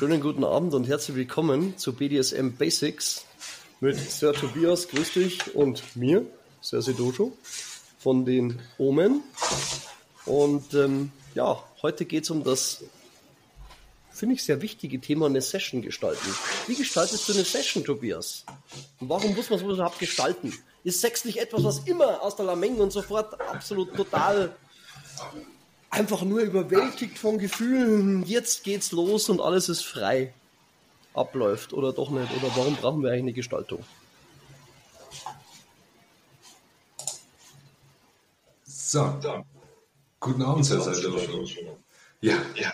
[0.00, 3.26] Schönen guten Abend und herzlich willkommen zu BDSM Basics
[3.80, 6.24] mit Sir Tobias, grüß dich, und mir,
[6.62, 7.36] Sir Sedojo,
[7.98, 9.22] von den Omen.
[10.24, 12.82] Und ähm, ja, heute geht es um das,
[14.10, 16.34] finde ich, sehr wichtige Thema, eine Session gestalten.
[16.66, 18.46] Wie gestaltest du eine Session, Tobias?
[19.00, 20.54] Und warum muss man sowas überhaupt gestalten?
[20.82, 24.56] Ist Sex nicht etwas, was immer aus der Lameng und sofort absolut total
[25.90, 30.32] einfach nur überwältigt von Gefühlen, jetzt geht's los und alles ist frei
[31.14, 32.32] abläuft oder doch nicht?
[32.36, 33.84] Oder warum brauchen wir eigentlich eine Gestaltung?
[38.64, 39.20] So,
[40.18, 41.44] guten Abend, Herr Seiler.
[42.22, 42.72] Ja, ja.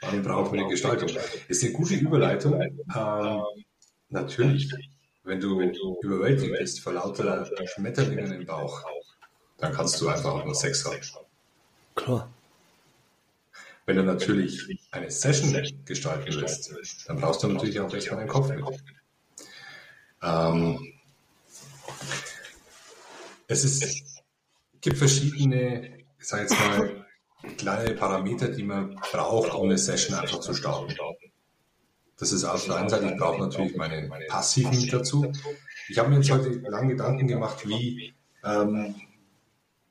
[0.00, 1.08] warum brauchen wir eine Gestaltung?
[1.48, 2.60] Ist eine gute Überleitung.
[2.60, 3.42] Ähm,
[4.10, 4.70] natürlich,
[5.24, 5.60] wenn du
[6.02, 8.84] überwältigt bist vor lauter Schmetterlingen im Bauch,
[9.58, 11.29] dann kannst du einfach auch nur Sex haben.
[12.04, 12.30] Klar.
[13.84, 15.52] Wenn du natürlich eine Session
[15.84, 18.64] gestalten willst, dann brauchst du natürlich auch erstmal einen Kopf mit.
[20.22, 20.92] Ähm,
[23.48, 24.22] es ist,
[24.80, 27.06] gibt verschiedene, ich sage jetzt mal,
[27.56, 30.94] kleine Parameter, die man braucht, um eine Session einfach zu starten.
[32.16, 35.32] Das ist auf der einen Seite, ich brauche natürlich meinen passiven dazu.
[35.88, 38.94] Ich habe mir jetzt heute lange Gedanken gemacht, wie ähm,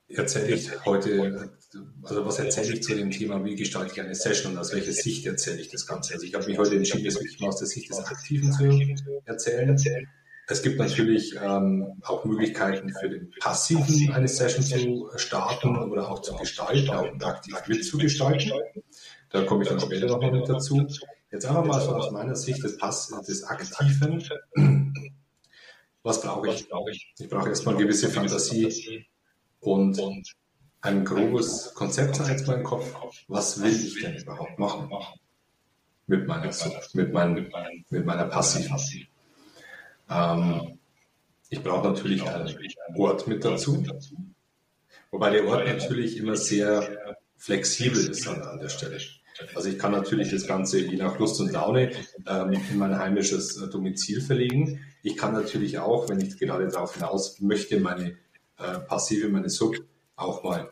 [0.08, 1.52] erzähle ich heute,
[2.04, 4.92] also was erzähle ich zu dem Thema, wie gestalte ich eine Session und aus welcher
[4.92, 6.14] Sicht erzähle ich das Ganze.
[6.14, 8.96] Also ich habe mich heute entschieden, das wirklich mal aus der Sicht des Aktiven zu
[9.26, 9.78] erzählen.
[10.48, 16.22] Es gibt natürlich ähm, auch Möglichkeiten für den Passiven eine Session zu starten oder auch
[16.24, 18.52] zu gestalten, auch aktiv mitzugestalten.
[19.30, 20.88] Da komme ich dann später nochmal mit dazu.
[21.32, 24.24] Jetzt einfach mal so aus meiner Sicht des, Pass des Aktiven.
[26.02, 26.68] Was brauche ich?
[27.20, 29.06] Ich brauche erstmal gewisse Fantasie,
[29.60, 30.02] und
[30.82, 32.94] ein grobes Konzept jetzt mal im Kopf,
[33.28, 34.90] was will ich denn überhaupt machen
[36.08, 36.52] mit meiner
[36.94, 37.52] mit, meinem,
[37.90, 38.70] mit meiner Passiv.
[40.10, 40.80] Ähm,
[41.50, 42.56] ich brauche natürlich einen
[42.96, 43.86] Ort mit dazu,
[45.12, 49.00] wobei der Ort natürlich immer sehr flexibel ist an der Stelle.
[49.56, 51.92] Also ich kann natürlich das Ganze je nach Lust und Laune
[52.28, 54.82] ähm, in mein heimisches äh, Domizil verlegen.
[55.02, 58.18] Ich kann natürlich auch, wenn ich gerade darauf hinaus möchte, meine
[58.58, 59.76] äh, passive meine Sub
[60.18, 60.70] auch mal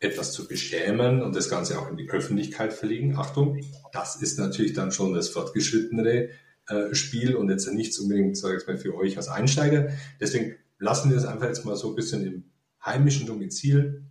[0.00, 3.16] etwas zu beschämen und das Ganze auch in die Öffentlichkeit verlegen.
[3.16, 3.60] Achtung,
[3.92, 6.30] das ist natürlich dann schon das fortgeschrittenere
[6.68, 9.88] äh, Spiel und jetzt nichts unbedingt, sage ich mal, für euch als Einsteiger.
[10.20, 12.44] Deswegen lassen wir das einfach jetzt mal so ein bisschen im
[12.84, 14.04] heimischen Domizil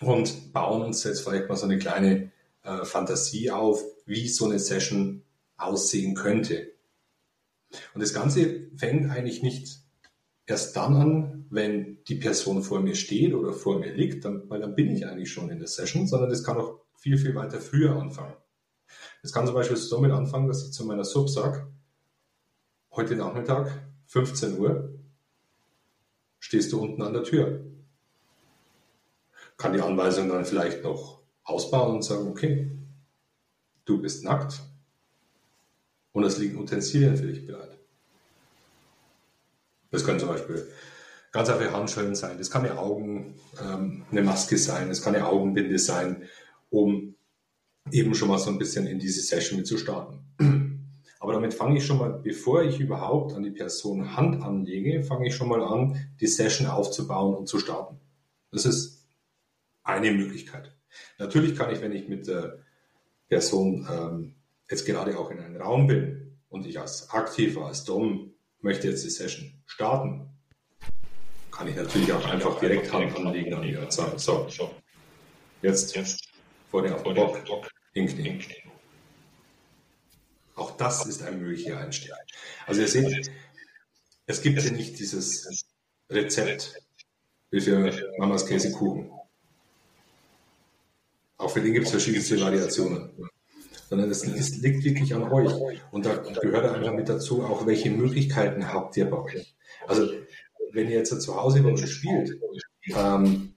[0.00, 2.30] und bauen uns jetzt vielleicht mal so eine kleine
[2.62, 5.24] äh, Fantasie auf, wie so eine Session
[5.56, 6.72] aussehen könnte.
[7.94, 9.77] Und das Ganze fängt eigentlich nicht
[10.48, 14.60] erst dann an, wenn die Person vor mir steht oder vor mir liegt, dann, weil
[14.60, 17.60] dann bin ich eigentlich schon in der Session, sondern das kann auch viel, viel weiter
[17.60, 18.34] früher anfangen.
[19.22, 21.70] Es kann zum Beispiel damit anfangen, dass ich zu meiner Sub sage,
[22.92, 24.98] heute Nachmittag, 15 Uhr,
[26.38, 27.66] stehst du unten an der Tür.
[29.58, 32.70] Kann die Anweisung dann vielleicht noch ausbauen und sagen, okay,
[33.84, 34.62] du bist nackt
[36.12, 37.77] und es liegen Utensilien für dich bereit.
[39.90, 40.68] Das können zum Beispiel
[41.32, 45.26] ganz einfache Handschellen sein, das kann eine Augen, ähm, eine Maske sein, das kann eine
[45.26, 46.24] Augenbinde sein,
[46.70, 47.14] um
[47.90, 50.24] eben schon mal so ein bisschen in diese Session mit zu starten.
[51.20, 55.26] Aber damit fange ich schon mal, bevor ich überhaupt an die Person Hand anlege, fange
[55.26, 57.98] ich schon mal an, die Session aufzubauen und zu starten.
[58.52, 59.06] Das ist
[59.82, 60.74] eine Möglichkeit.
[61.18, 62.58] Natürlich kann ich, wenn ich mit der
[63.28, 64.34] Person ähm,
[64.70, 69.04] jetzt gerade auch in einem Raum bin und ich als Aktiver, als Dom möchte jetzt
[69.04, 70.28] die Session starten,
[71.50, 74.48] kann ich natürlich auch einfach direkt Hand anlegen und sagen, so,
[75.62, 76.28] jetzt, jetzt.
[76.70, 78.44] Vor den Bock, hinknien.
[80.54, 82.12] Auch das ist ein möglicher Einstieg.
[82.66, 83.30] Also ihr seht,
[84.26, 85.64] es gibt hier nicht dieses
[86.10, 86.82] Rezept
[87.50, 89.10] wie für Mamas Käsekuchen.
[91.38, 93.30] Auch für den gibt es verschiedene Variationen
[93.88, 95.52] sondern es liegt wirklich an euch.
[95.90, 99.56] Und da gehört einfach mit dazu, auch welche Möglichkeiten habt ihr bei euch.
[99.86, 100.10] Also
[100.72, 102.38] wenn ihr jetzt zu Hause bei euch spielt,
[102.94, 103.54] ähm,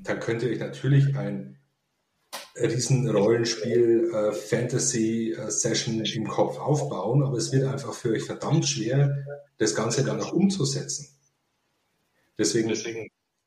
[0.00, 1.58] dann könnt ihr euch natürlich ein
[2.56, 8.22] riesen Rollenspiel äh, Fantasy äh, Session im Kopf aufbauen, aber es wird einfach für euch
[8.22, 9.24] verdammt schwer,
[9.58, 11.08] das Ganze dann auch umzusetzen.
[12.38, 12.70] Deswegen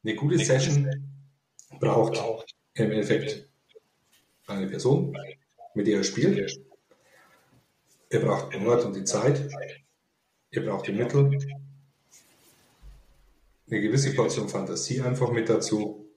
[0.03, 0.89] eine gute Session
[1.79, 3.47] braucht im Endeffekt
[4.47, 5.17] eine Person,
[5.77, 6.59] mit der er spielt.
[8.09, 9.49] Ihr braucht den Ort und die Zeit.
[10.51, 11.29] Ihr braucht die Mittel.
[13.69, 16.09] Eine gewisse Portion Fantasie einfach mit dazu.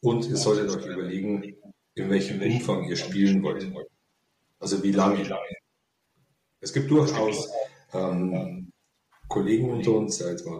[0.00, 1.56] Und ihr solltet euch überlegen,
[1.94, 3.66] in welchem Umfang ihr spielen wollt.
[4.58, 5.26] Also wie lange.
[6.60, 7.48] Es gibt durchaus
[7.92, 8.70] ähm,
[9.28, 10.58] Kollegen unter uns, jetzt mal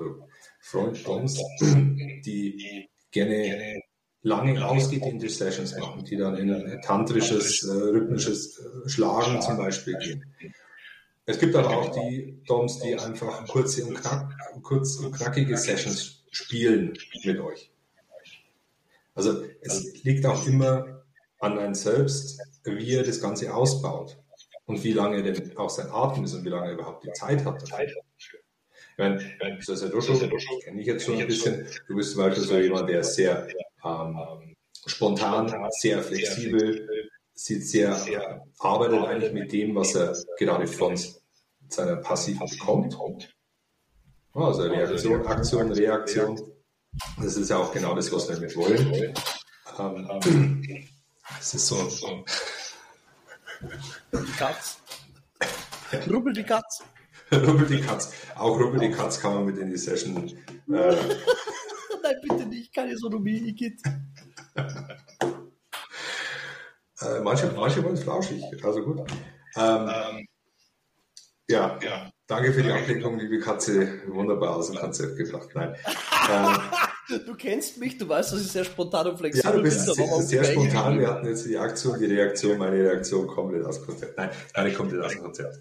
[0.61, 0.99] Freund
[2.25, 3.83] die gerne
[4.27, 9.97] lange ausgedehnte Sessions machen, die dann in ein tantrisches, äh, rhythmisches äh, Schlagen zum Beispiel
[9.99, 10.25] gehen.
[11.27, 16.25] Es gibt aber auch die Doms, die einfach kurze und, knack, kurz und knackige Sessions
[16.33, 17.71] spielen mit euch.
[19.15, 21.05] Also es liegt auch immer
[21.39, 24.19] an einem selbst, wie er das Ganze ausbaut
[24.67, 27.45] und wie lange denn auch sein Atem ist und wie lange er überhaupt die Zeit
[27.45, 27.63] hat.
[27.71, 28.03] Dafür.
[28.99, 30.19] Ich meine, Sasadosho
[30.65, 31.69] kenne ich jetzt schon ein bisschen.
[31.87, 33.47] Du bist zum Beispiel so jemand, der sehr
[33.85, 34.57] ähm,
[34.87, 40.99] spontan, sehr flexibel, sieht sehr, arbeitet eigentlich mit dem, was er gerade von
[41.69, 43.31] seiner Passiven bekommt.
[44.33, 46.53] Also Reaktion, Aktion, Reaktion.
[47.19, 49.15] Das ist ja auch genau das, was wir mit wollen.
[49.79, 50.89] Ähm,
[51.39, 52.25] es ist so.
[54.13, 54.79] Die Katz.
[56.09, 56.83] Rubbel die Katz.
[57.33, 58.13] Rubbel die Katz.
[58.37, 60.27] Auch Rubbel die Katz kann man mit in die Session.
[60.27, 60.33] Äh,
[62.03, 63.81] Nein, bitte nicht, keine Sonomie, Igitt.
[67.01, 69.01] äh, manche, manche wollen es flauschig, also gut.
[69.57, 70.27] Ähm,
[71.49, 74.01] ja, ja, danke für die Ablenkung, liebe Katze.
[74.09, 75.49] Wunderbar aus dem Konzept gebracht.
[75.55, 75.75] Nein.
[76.31, 76.57] Ähm,
[77.25, 79.71] Du kennst mich, du weißt, dass ich sehr spontan und flexibel bin.
[79.71, 80.99] Ja, du bist sehr, sehr spontan.
[80.99, 84.19] Wir hatten jetzt die Aktion, die Reaktion, meine Reaktion komplett aus dem Konzept.
[84.19, 85.61] Nein, meine komplett aus dem Konzept.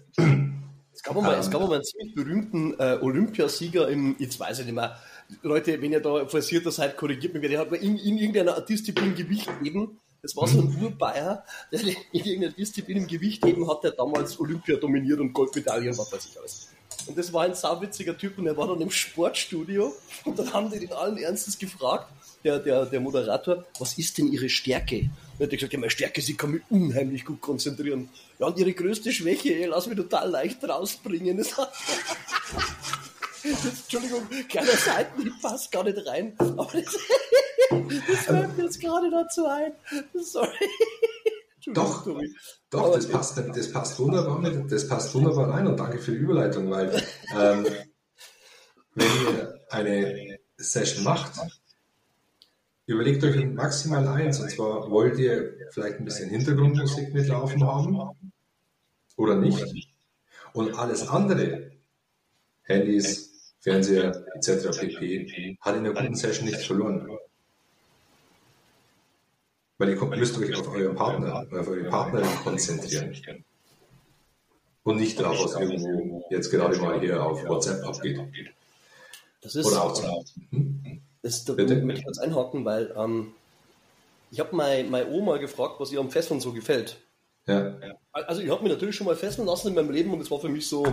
[0.96, 4.64] Es gab mal, es gab mal einen ziemlich berühmten äh, Olympiasieger im, jetzt weiß ich
[4.64, 4.98] nicht mehr,
[5.42, 9.46] Leute, wenn ihr da versierter seid, korrigiert mich, der hat in, in irgendeiner Disziplin Gewicht
[9.62, 10.00] heben.
[10.22, 14.40] Das war so ein Urbayer, der in irgendeiner Disziplin im Gewicht heben hat, der damals
[14.40, 16.68] Olympia dominiert und Goldmedaillen, was weiß ich alles.
[17.06, 19.94] Und das war ein sauwitziger Typ und er war dann im Sportstudio
[20.24, 22.10] und dann haben die den allen Ernstes gefragt,
[22.46, 24.96] der, der, der Moderator, was ist denn ihre Stärke?
[24.98, 28.08] Und er hat gesagt, ja, meine Stärke, sie kann mich unheimlich gut konzentrieren.
[28.38, 31.36] Ja, und ihre größte Schwäche, ey, lass mich total leicht rausbringen.
[31.46, 31.72] Das hat
[33.44, 36.96] Entschuldigung, kleiner Seitenhieb passt gar nicht rein, aber das,
[38.08, 39.72] das fällt mir jetzt gerade dazu ein.
[40.14, 40.68] Sorry.
[41.68, 42.04] Doch,
[42.70, 46.16] doch, das passt, das passt wunderbar mit, das passt wunderbar rein und danke für die
[46.16, 46.90] Überleitung, weil
[47.38, 47.66] ähm,
[48.94, 51.32] wenn ihr eine Session macht,
[52.86, 57.98] überlegt euch maximal eins, und zwar wollt ihr vielleicht ein bisschen Hintergrundmusik mitlaufen haben
[59.16, 59.90] oder nicht.
[60.52, 61.72] Und alles andere,
[62.62, 64.78] Handys, Fernseher etc.
[64.78, 65.58] pp.
[65.60, 67.18] hat in der guten Session nichts verloren.
[69.78, 73.44] Weil ihr müsst euch auf euren Partner, auf eure Partnerin konzentrieren.
[74.84, 78.20] Und nicht darauf, was irgendwo jetzt gerade mal hier auf WhatsApp abgeht.
[79.42, 81.02] Das ist, Oder auch zum hm?
[81.26, 81.76] Das, da Bitte?
[81.76, 83.32] möchte ich kurz einhaken, weil ähm,
[84.30, 86.96] ich habe meine, meine Oma gefragt, was ihr am Fesseln so gefällt.
[87.46, 87.74] Ja.
[88.12, 90.40] Also ich habe mich natürlich schon mal fesseln lassen in meinem Leben und es war
[90.40, 90.84] für mich so,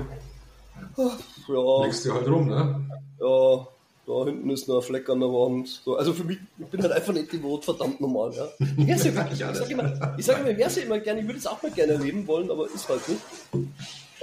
[0.98, 1.84] ja.
[1.84, 2.86] Legst du halt rum, ne?
[3.20, 3.68] Ja,
[4.06, 5.82] da hinten ist noch ein Fleck an der Wand.
[5.84, 8.34] So, also für mich, ich bin halt einfach nicht devot, verdammt normal.
[8.34, 8.48] Ja.
[8.60, 11.40] Ich, ja ich sage immer, ich sag immer, ich wäre ja immer gerne, ich würde
[11.40, 13.22] es auch mal gerne erleben wollen, aber ist halt nicht.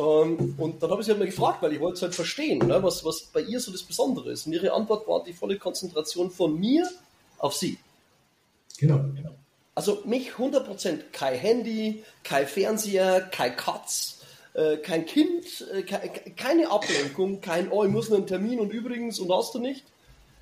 [0.01, 2.59] Ähm, und dann habe ich sie halt mal gefragt, weil ich wollte es halt verstehen,
[2.67, 4.47] ne, was, was bei ihr so das Besondere ist.
[4.47, 6.89] Und ihre Antwort war die volle Konzentration von mir
[7.39, 7.79] auf sie.
[8.79, 8.99] Genau.
[9.15, 9.35] genau.
[9.75, 14.21] Also mich 100% kein Handy, kein Fernseher, kein Katz,
[14.55, 19.31] äh, kein Kind, äh, keine Ablenkung, kein, oh, ich muss einen Termin und übrigens und
[19.31, 19.85] hast du nicht.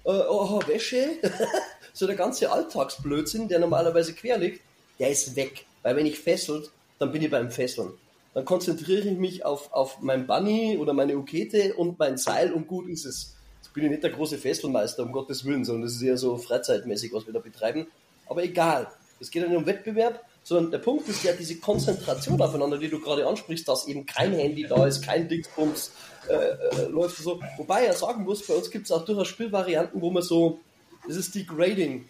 [0.05, 1.17] Äh, oh, Wäsche.
[1.93, 4.61] so der ganze Alltagsblödsinn, der normalerweise quer liegt,
[5.01, 5.67] der ist weg.
[5.83, 7.93] Weil wenn ich fesselt, dann bin ich beim Fesseln.
[8.35, 12.67] Dann konzentriere ich mich auf, auf mein Bunny oder meine Ukete und mein Seil und
[12.67, 13.35] gut ist es.
[13.57, 16.37] Jetzt bin ich nicht der große Fesselmeister, um Gottes Willen, sondern das ist eher so
[16.37, 17.87] freizeitmäßig, was wir da betreiben.
[18.27, 18.89] Aber egal.
[19.21, 22.89] Es geht ja nicht um Wettbewerb, sondern der Punkt ist ja diese Konzentration aufeinander, die
[22.89, 25.93] du gerade ansprichst, dass eben kein Handy da ist, kein Dingsbums
[26.29, 27.41] äh, äh, läuft so.
[27.57, 30.61] Wobei er sagen muss, bei uns gibt es auch durchaus Spielvarianten, wo man so,
[31.07, 32.09] das ist Degrading,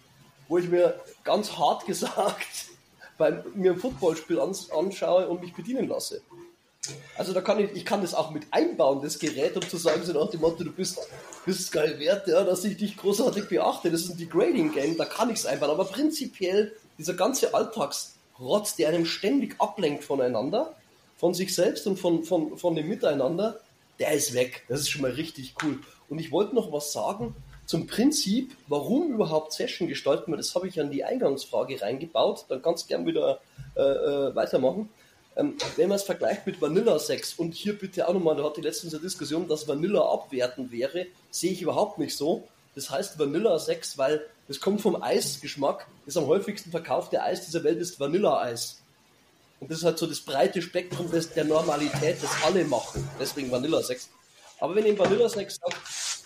[0.48, 2.46] wo ich mir ganz hart gesagt
[3.18, 6.22] bei mir ein Footballspiel ans, anschaue und mich bedienen lasse.
[7.16, 10.02] Also da kann ich, ich kann das auch mit einbauen, das Gerät, um zu sagen,
[10.04, 10.98] so nach dem Motto, du bist,
[11.44, 13.90] bist geil wert, ja, dass ich dich großartig beachte.
[13.90, 15.72] Das ist ein Degrading-Game, da kann ich es einbauen.
[15.72, 20.74] Aber prinzipiell, dieser ganze Alltags, Rotz, der einem ständig ablenkt voneinander,
[21.16, 23.60] von sich selbst und von, von, von dem Miteinander,
[23.98, 24.64] der ist weg.
[24.68, 25.80] Das ist schon mal richtig cool.
[26.08, 27.34] Und ich wollte noch was sagen
[27.68, 30.38] zum Prinzip, warum überhaupt Session gestalten wir.
[30.38, 32.46] Das habe ich an die Eingangsfrage reingebaut.
[32.48, 33.40] Dann du gern wieder
[33.76, 34.88] äh, äh, weitermachen.
[35.36, 38.62] Ähm, wenn man es vergleicht mit Vanilla Sex und hier bitte auch nochmal, da hatte
[38.62, 42.48] letztens eine Diskussion, dass Vanilla abwertend wäre, sehe ich überhaupt nicht so.
[42.74, 45.86] Das heißt Vanilla Sex, weil das kommt vom Eisgeschmack.
[46.06, 48.80] Das am häufigsten verkaufte Eis dieser Welt ist Vanilleeis.
[49.60, 53.06] Und das ist halt so das breite Spektrum des, der Normalität, das alle machen.
[53.20, 54.08] Deswegen Vanilla-Sex.
[54.60, 55.76] Aber wenn ich im Vanilla-Sex sage,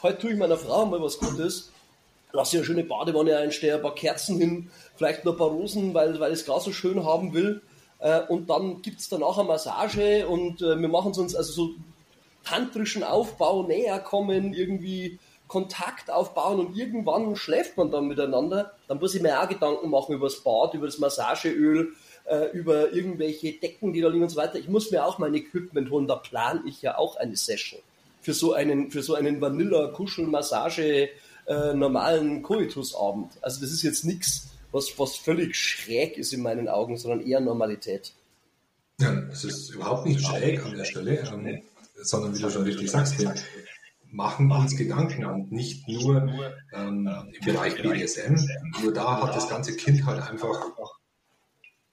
[0.03, 1.71] heute tue ich meiner Frau mal was Gutes,
[2.33, 5.93] lasse ihr eine schöne Badewanne einstellen, ein paar Kerzen hin, vielleicht nur ein paar Rosen,
[5.93, 7.61] weil, weil ich es gar so schön haben will.
[7.99, 11.53] Äh, und dann gibt es danach eine Massage und äh, wir machen es uns also
[11.53, 11.71] so
[12.45, 18.73] tantrischen Aufbau näher kommen, irgendwie Kontakt aufbauen und irgendwann schläft man dann miteinander.
[18.89, 21.93] Dann muss ich mir auch Gedanken machen über das Bad, über das Massageöl,
[22.25, 24.59] äh, über irgendwelche Decken, die da liegen und so weiter.
[24.59, 27.81] Ich muss mir auch mein Equipment holen, da plane ich ja auch eine Session.
[28.23, 31.11] Für so einen, für so einen Vanilla-Kuschel-Massage-
[31.47, 33.33] äh, normalen Koitusabend.
[33.43, 37.41] Also das ist jetzt nichts, was, was völlig schräg ist in meinen Augen, sondern eher
[37.41, 38.13] Normalität.
[39.01, 41.63] Ja, es ist überhaupt nicht schräg an der Stelle, ähm,
[41.97, 43.35] sondern wie du schon richtig sagst, wir
[44.11, 46.29] machen uns Gedanken und nicht nur
[46.73, 48.37] ähm, im Bereich BDSM,
[48.83, 50.65] nur da hat das ganze Kind halt einfach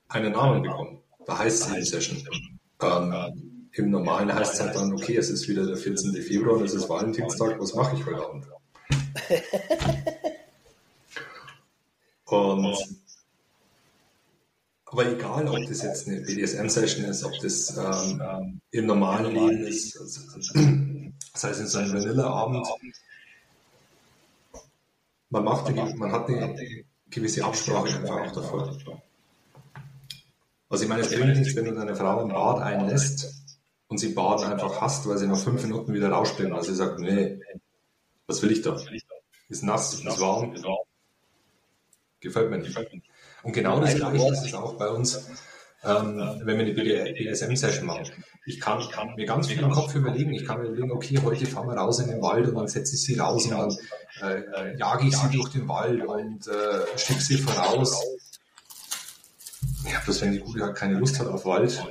[0.09, 1.01] einen Namen bekommen.
[1.25, 2.23] Da heißt es in Session.
[2.81, 3.48] Ähm,
[3.79, 6.11] Im Normalen heißt es halt dann, okay, es ist wieder der 14.
[6.21, 8.45] Februar und es ist Valentinstag, was mache ich heute Abend?
[12.25, 12.77] Und
[14.85, 19.97] aber egal, ob das jetzt eine BDSM-Session ist, ob das ähm, im normalen Leben ist,
[19.99, 20.21] also,
[21.31, 22.67] das heißt in so einem Vanilla-Abend,
[25.29, 28.77] man, macht eine, man hat eine gewisse Absprache einfach auch davor.
[30.69, 33.38] Also ich meine, es bringt nichts, wenn du deine Frau im Bad einlässt
[33.89, 36.99] und sie Baden einfach hasst, weil sie nach fünf Minuten wieder rausspringt, weil sie sagt,
[36.99, 37.39] nee,
[38.27, 38.79] was will ich da?
[39.49, 40.55] Ist nass, ist warm.
[42.19, 42.77] Gefällt mir nicht.
[43.43, 45.27] Und genau das Gleiche ist es auch bei uns,
[45.83, 48.05] ähm, wenn wir eine BDSM-Session machen.
[48.45, 50.33] Ich kann, kann, mir ganz viel im Kopf überlegen.
[50.33, 52.95] Ich kann mir überlegen, okay, heute fahren wir raus in den Wald und dann setze
[52.95, 53.77] ich sie raus und dann
[54.21, 58.03] äh, äh, jage ich sie durch den Wald und äh, schicke sie voraus.
[59.89, 61.81] Ja, bloß wenn die Gute halt keine Lust hat auf Wald,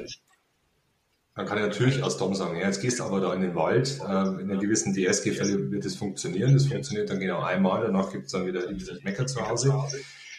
[1.38, 3.54] dann kann ich natürlich als Dom sagen, ja, jetzt gehst du aber da in den
[3.54, 6.52] Wald, äh, in einer gewissen DS-Gefälle wird es funktionieren.
[6.52, 9.73] Das funktioniert dann genau einmal, danach gibt es dann wieder dieses Mecker zu Hause.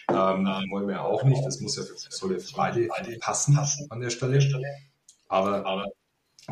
[0.09, 2.89] Ähm, wollen wir auch nicht, das muss ja für, soll ja für beide
[3.21, 3.57] passen
[3.89, 4.41] an der Stelle.
[5.29, 5.85] Aber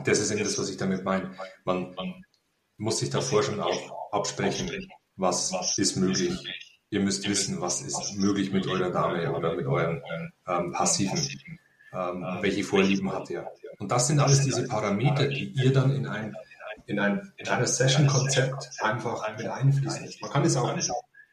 [0.06, 1.36] das ist eben das, was ich damit meine.
[1.66, 1.94] Man
[2.77, 6.32] muss sich davor schon auch absprechen, was ist möglich.
[6.89, 10.01] Ihr müsst wissen, was ist möglich mit eurer Dame oder mit euren
[10.48, 11.20] ähm, Passiven.
[11.98, 13.48] Ähm, welche Vorlieben hat ihr?
[13.80, 16.36] Und das sind alles diese Parameter, die ihr dann in ein,
[16.86, 20.75] in ein, in ein Session-Konzept einfach mit einfließen Man kann es auch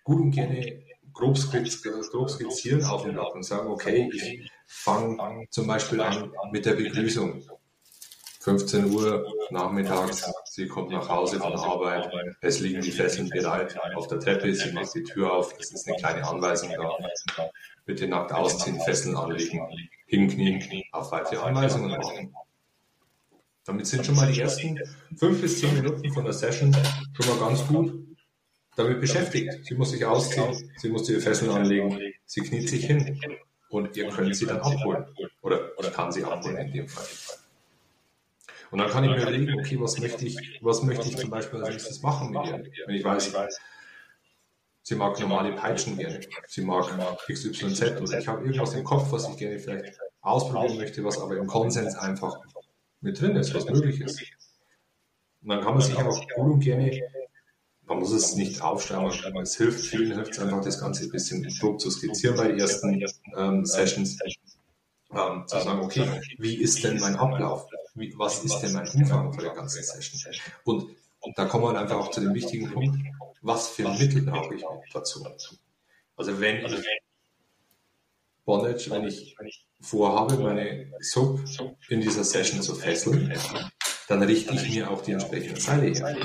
[0.04, 1.38] gut und gerne grob,
[2.10, 6.74] grob skizzieren auf dem Blatt und sagen, okay, ich fange zum Beispiel an mit der
[6.74, 7.42] Begrüßung.
[8.44, 14.06] 15 Uhr nachmittags, sie kommt nach Hause von Arbeit, es liegen die Fesseln bereit auf
[14.08, 17.50] der Treppe, sie macht die Tür auf, es ist eine kleine Anweisung da.
[17.86, 19.66] Bitte nackt ausziehen, Fesseln anlegen,
[20.06, 22.34] hinknien, auf weitere Anweisungen machen.
[23.64, 24.78] Damit sind schon mal die ersten
[25.16, 26.76] fünf bis zehn Minuten von der Session
[27.14, 27.94] schon mal ganz gut
[28.76, 29.64] damit beschäftigt.
[29.64, 33.18] Sie muss sich ausziehen, sie muss die Fesseln anlegen, sie kniet sich hin
[33.70, 35.06] und ihr könnt sie dann abholen.
[35.40, 37.06] Oder ich kann sie abholen in dem Fall.
[38.74, 41.60] Und dann kann ich mir überlegen, okay, was möchte ich, was möchte ich zum Beispiel
[41.60, 42.64] als nächstes machen mit ihr?
[42.86, 43.32] Wenn ich weiß,
[44.82, 46.90] sie mag normale Peitschen gerne, sie mag
[47.30, 51.36] XYZ oder ich habe irgendwas im Kopf, was ich gerne vielleicht ausprobieren möchte, was aber
[51.36, 52.36] im Konsens einfach
[53.00, 54.20] mit drin ist, was möglich ist.
[55.42, 57.00] Und dann kann man sich auch gut und gerne,
[57.86, 61.10] man muss es nicht aufschreiben, aber es hilft, vielen hilft es einfach, das Ganze ein
[61.10, 63.00] bisschen grob zu skizzieren bei ersten
[63.36, 64.18] ähm, Sessions.
[65.12, 67.68] Ähm, zu sagen, okay, wie ist denn mein Ablauf?
[67.94, 70.34] Wie, was ist denn mein Umfang für der ganzen Session?
[70.64, 72.98] Und, und da kommen wir einfach auch zu dem wichtigen Punkt,
[73.42, 75.24] was für Mittel brauche ich dazu?
[76.16, 76.86] Also wenn ich
[78.44, 79.36] Bondage, wenn ich
[79.80, 81.40] vorhabe, meine Sub
[81.88, 83.32] in dieser Session zu fesseln,
[84.08, 86.16] dann richte ich mir auch die entsprechenden Seile her.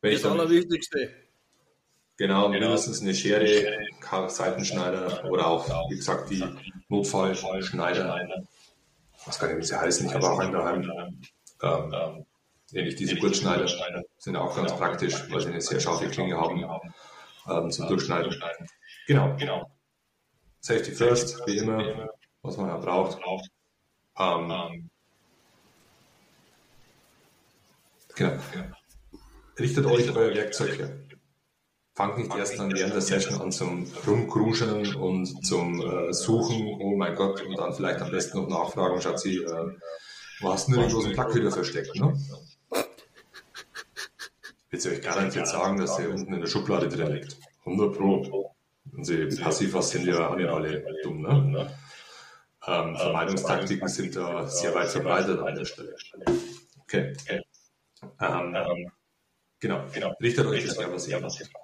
[0.00, 1.10] Wenn das Allerwichtigste.
[2.16, 3.88] Genau, mindestens eine Schere,
[4.28, 6.44] Seitenschneider oder auch, wie gesagt, die
[6.88, 8.44] Notfallschneider.
[9.26, 11.20] Was kann ich, sie heißen, ich habe auch einen daheim.
[11.62, 12.26] Ähm,
[12.72, 13.66] ähnlich diese Gurtschneider
[14.18, 16.64] sind auch ganz praktisch, weil sie eine sehr scharfe Klinge haben
[17.48, 18.34] ähm, zum Durchschneiden.
[19.06, 19.36] Genau.
[20.60, 22.08] Safety first, wie immer,
[22.42, 23.18] was man ja braucht.
[24.18, 24.90] Ähm,
[28.14, 28.38] genau.
[29.58, 31.03] Richtet euch euer Werkzeug her.
[31.94, 36.96] Fangt nicht erst dann während der Session an zum Rumkruscheln und zum äh, Suchen, oh
[36.96, 39.76] mein Gott, und dann vielleicht am besten noch nachfragen, Schatzi, äh,
[40.40, 42.18] wo hast du denn den großen Plack wieder versteckt, ne?
[44.70, 47.36] Willst du euch garantiert sagen, dass der unten in der Schublade drin liegt.
[47.60, 48.54] 100 Pro.
[48.92, 51.70] Und sie passiv was sind ja alle, alle dumm, ne?
[52.66, 55.94] Ähm, Vermeidungstaktiken sind da sehr weit verbreitet an der Stelle.
[56.82, 57.12] Okay.
[58.20, 58.90] Ähm,
[59.60, 59.84] genau.
[59.92, 60.12] genau.
[60.20, 61.63] Richtet euch das was ihr macht.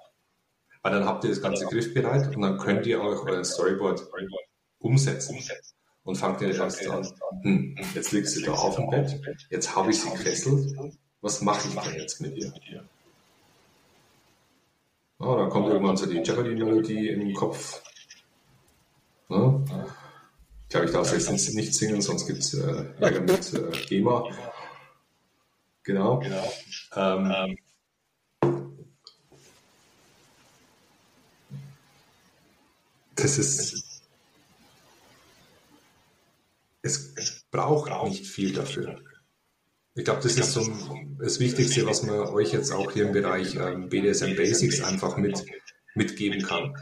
[0.83, 4.07] Weil dann habt ihr das ganze griffbereit und dann könnt ihr auch euren Storyboard
[4.79, 5.37] umsetzen.
[6.03, 7.07] Und fangt ihr erst an,
[7.43, 9.21] hm, jetzt liegst du da auf dem Bett,
[9.51, 10.75] jetzt habe ich sie gefesselt,
[11.21, 12.51] was mache ich denn jetzt mit ihr?
[15.19, 17.83] Oh, dann kommt irgendwann so die Jeopardy-Melodie im Kopf.
[19.29, 19.61] Ja.
[20.63, 24.23] Ich glaube, ich darf jetzt nicht singen, sonst gibt es äh, Ärger mit äh, GEMA.
[25.83, 26.19] Genau.
[26.19, 26.53] genau.
[26.95, 27.57] Ähm,
[33.23, 34.01] das ist.
[36.83, 38.99] Es braucht nicht viel dafür.
[39.93, 40.65] Ich glaube, das ist so
[41.19, 45.45] das Wichtigste, was man euch jetzt auch hier im Bereich ähm, BDSM Basics einfach mit,
[45.95, 46.75] mitgeben kann.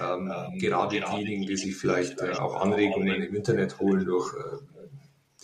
[0.00, 4.58] Ähm, gerade diejenigen, die sich vielleicht äh, auch Anregungen im Internet holen durch äh,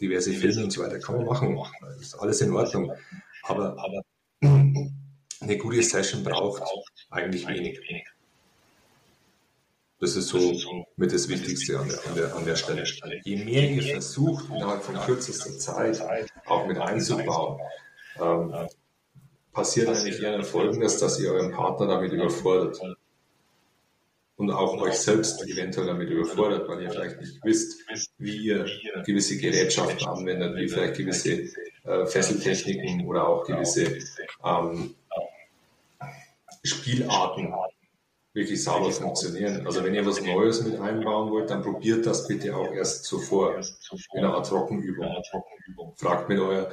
[0.00, 1.58] diverse Filme und so weiter, kann man machen.
[2.00, 2.92] Ist alles in Ordnung.
[3.42, 3.76] Aber
[4.40, 6.62] eine gute Session braucht
[7.10, 7.80] eigentlich wenig.
[10.00, 13.20] Das ist so mit das Wichtigste an der, an der, an der Stelle.
[13.24, 16.00] Je mehr ihr versucht, innerhalb von kürzester Zeit
[16.46, 17.60] auch mit einzubauen,
[18.20, 18.68] ähm,
[19.52, 22.80] passiert eigentlich eher Folgendes, dass ihr euren Partner damit überfordert.
[24.36, 27.80] Und auch euch selbst eventuell damit überfordert, weil ihr vielleicht nicht wisst,
[28.18, 28.66] wie ihr
[29.04, 31.48] gewisse Gerätschaften anwendet, wie vielleicht gewisse
[31.82, 33.98] äh, Fesseltechniken oder auch gewisse
[34.44, 34.94] ähm,
[36.62, 37.52] Spielarten
[38.38, 39.66] wirklich sauber funktionieren.
[39.66, 43.60] Also wenn ihr was Neues mit einbauen wollt, dann probiert das bitte auch erst zuvor
[44.14, 45.22] in einer Trockenübung.
[45.96, 46.70] Fragt mit eurer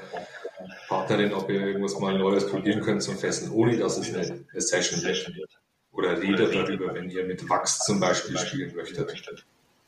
[0.88, 5.04] Partnerin, ob ihr irgendwas mal Neues probieren könnt zum Fesseln, ohne dass es eine, Session
[5.04, 5.50] wird.
[5.92, 9.46] Oder redet darüber, wenn ihr mit Wachs zum Beispiel spielen möchtet.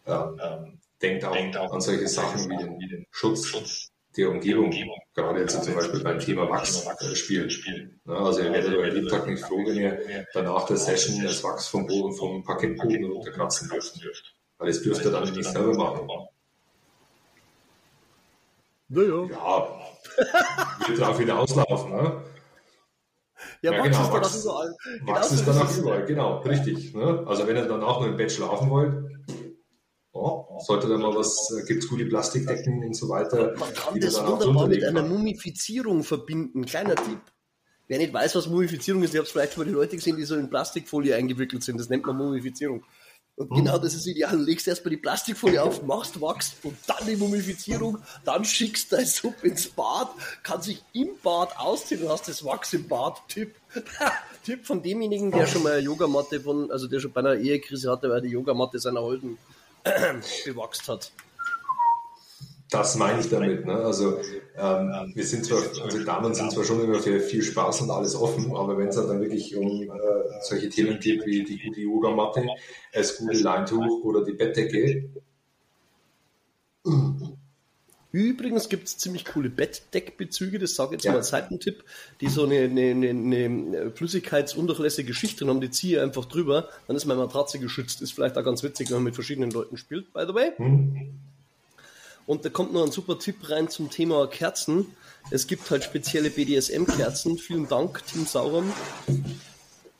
[0.08, 4.74] Ähm, denkt auch an solche Sachen wie den Schutz der Umgebung,
[5.14, 8.00] gerade jetzt zum Beispiel beim Thema Wachsspiel.
[8.06, 11.68] Ja, also ihr werdet euer Lebtag nicht froh, wenn ihr danach der Session das Wachs
[11.68, 14.02] vom Boden, vom Parkettboden runterkratzen dürft.
[14.58, 16.10] Weil das dürft ihr dann nicht selber machen.
[18.90, 19.28] Naja.
[19.30, 19.68] Ja,
[20.88, 22.24] wird darauf wieder auslaufen, ne?
[23.62, 24.76] Ja, ja Wachs genau, ist Wachs, überall.
[25.02, 26.94] Wachs ist danach überall, genau, richtig.
[26.96, 27.24] Ne?
[27.28, 28.94] Also wenn ihr danach nur im Bett schlafen wollt,
[30.60, 33.56] sollte da mal was, äh, gibt es gute Plastikdecken und so weiter.
[33.58, 36.66] Man kann das wunderbar mit einer Mumifizierung verbinden.
[36.66, 37.22] Kleiner Tipp.
[37.88, 40.18] Wer nicht weiß, was Mumifizierung ist, ich habe es vielleicht schon mal die Leute gesehen,
[40.18, 41.80] die so in Plastikfolie eingewickelt sind.
[41.80, 42.84] Das nennt man Mumifizierung.
[43.38, 43.58] Und hm.
[43.58, 44.36] genau das ist ideal.
[44.36, 49.06] Du legst erstmal die Plastikfolie auf, machst Wachs und dann die Mumifizierung, dann schickst dein
[49.06, 50.10] Sub ins Bad,
[50.42, 53.22] kann sich im Bad ausziehen und hast das Wachs im Bad.
[53.28, 53.56] Tipp.
[54.44, 57.92] Tipp von demjenigen, der schon mal eine Yogamatte von, also der schon bei einer Ehekrise
[57.92, 59.38] hatte, weil die Yogamatte seiner Holden
[60.46, 61.12] bewachst hat.
[62.70, 63.66] Das meine ich damit.
[63.66, 63.76] Ne?
[63.76, 64.20] Also
[64.58, 68.14] ähm, wir sind zwar, also Damen sind zwar schon immer für viel Spaß und alles
[68.16, 69.88] offen, aber wenn es dann wirklich um äh,
[70.42, 72.46] solche Themen geht wie die gute Yogamatte,
[72.92, 75.10] das gute Leintuch oder die Bettdecke.
[78.12, 81.12] Übrigens gibt es ziemlich coole Bettdeckbezüge, das sage ich jetzt ja.
[81.12, 81.84] mal als Seitentipp,
[82.22, 86.96] die so eine, eine, eine, eine flüssigkeitsunterlässige Schicht drin haben, die ziehe einfach drüber, dann
[86.96, 88.02] ist meine Matratze geschützt.
[88.02, 90.52] Ist vielleicht auch ganz witzig, wenn man mit verschiedenen Leuten spielt, by the way.
[90.56, 91.20] Hm.
[92.26, 94.86] Und da kommt noch ein super Tipp rein zum Thema Kerzen.
[95.32, 97.38] Es gibt halt spezielle BDSM-Kerzen.
[97.38, 98.72] Vielen Dank, Team Sauron,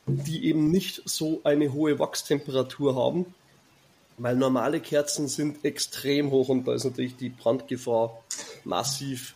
[0.06, 3.34] die eben nicht so eine hohe Wachstemperatur haben
[4.18, 8.22] weil normale Kerzen sind extrem hoch und da ist natürlich die Brandgefahr
[8.64, 9.34] massiv.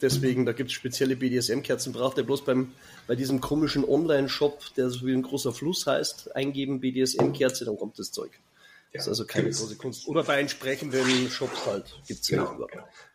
[0.00, 2.72] Deswegen, da gibt es spezielle BDSM-Kerzen, braucht ihr bloß beim,
[3.06, 7.98] bei diesem komischen Online-Shop, der so wie ein großer Fluss heißt, eingeben BDSM-Kerze, dann kommt
[7.98, 8.30] das Zeug.
[8.92, 9.60] Das ist also keine gibt's.
[9.60, 10.08] große Kunst.
[10.08, 11.84] Oder bei entsprechenden Shops halt.
[12.08, 12.54] Gibt's genau.
[12.54, 12.66] genau.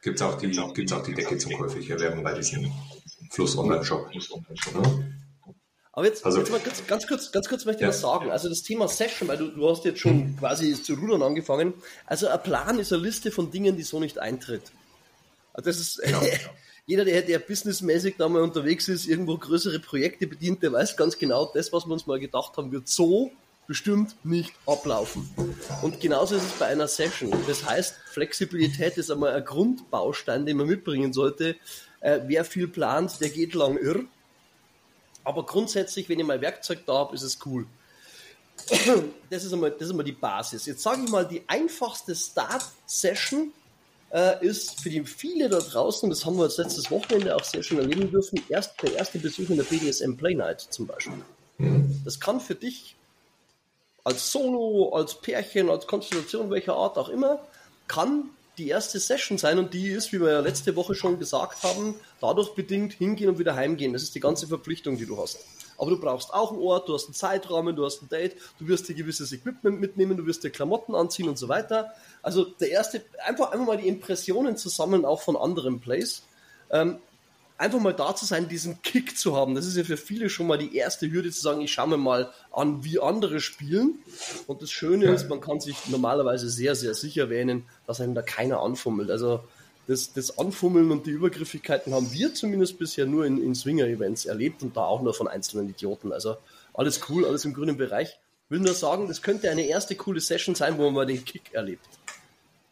[0.01, 2.71] Gibt es auch, die, gibt's auch die Decke zum käuflich erwerben bei diesem
[3.32, 4.10] Fluss-Online-Shop.
[4.13, 5.14] Ne?
[5.96, 7.88] Aber jetzt, also, jetzt mal ganz, ganz, kurz, ganz kurz möchte ich ja.
[7.88, 8.30] was sagen.
[8.30, 10.38] Also das Thema Session, weil du, du hast jetzt schon hm.
[10.38, 11.74] quasi zu rudern angefangen.
[12.06, 14.64] Also ein Plan ist eine Liste von Dingen, die so nicht eintritt.
[15.54, 16.22] Also das ist, genau.
[16.86, 21.18] jeder, der, der businessmäßig da mal unterwegs ist, irgendwo größere Projekte bedient, der weiß ganz
[21.18, 23.32] genau, das, was wir uns mal gedacht haben, wird so
[23.66, 25.30] bestimmt nicht ablaufen.
[25.82, 27.34] Und genauso ist es bei einer Session.
[27.48, 31.56] Das heißt, Flexibilität ist einmal ein Grundbaustein, den man mitbringen sollte.
[32.02, 34.04] Äh, wer viel plant, der geht lang irr.
[35.26, 37.68] Aber grundsätzlich, wenn ich mal Werkzeug da habe, ist es cool.
[39.30, 40.66] Das ist einmal, das ist einmal die Basis.
[40.66, 43.52] Jetzt sage ich mal, die einfachste Start-Session
[44.12, 47.64] äh, ist für die viele da draußen, das haben wir jetzt letztes Wochenende auch sehr
[47.64, 51.22] schön erleben dürfen, erst der erste Besuch in der BDSM Play Night zum Beispiel.
[52.06, 52.96] Das kann für dich
[54.04, 57.40] als Solo, als Pärchen, als Konstellation, welcher Art auch immer,
[57.88, 61.63] kann die erste Session sein und die ist, wie wir ja letzte Woche schon gesagt
[61.63, 63.94] haben, dadurch bedingt hingehen und wieder heimgehen.
[63.94, 65.39] Das ist die ganze Verpflichtung, die du hast.
[65.78, 68.68] Aber du brauchst auch einen Ort, du hast einen Zeitrahmen, du hast ein Date, du
[68.68, 71.94] wirst dir gewisses Equipment mitnehmen, du wirst dir Klamotten anziehen und so weiter.
[72.22, 76.24] Also der erste, einfach, einfach mal die Impressionen zusammen auch von anderen Plays.
[76.70, 77.00] Ähm,
[77.58, 79.56] einfach mal da zu sein, diesen Kick zu haben.
[79.56, 81.98] Das ist ja für viele schon mal die erste Hürde zu sagen, ich schaue mir
[81.98, 84.00] mal an, wie andere spielen.
[84.48, 88.22] Und das Schöne ist, man kann sich normalerweise sehr, sehr sicher wähnen, dass einem da
[88.22, 89.10] keiner anfummelt.
[89.10, 89.41] Also
[89.88, 94.63] das, das Anfummeln und die Übergriffigkeiten haben wir zumindest bisher nur in, in Swinger-Events erlebt
[94.63, 96.12] und da auch nur von einzelnen Idioten.
[96.12, 96.38] Also
[96.74, 98.20] alles cool, alles im grünen Bereich.
[98.50, 101.54] Will nur sagen, das könnte eine erste coole Session sein, wo man mal den Kick
[101.54, 101.88] erlebt.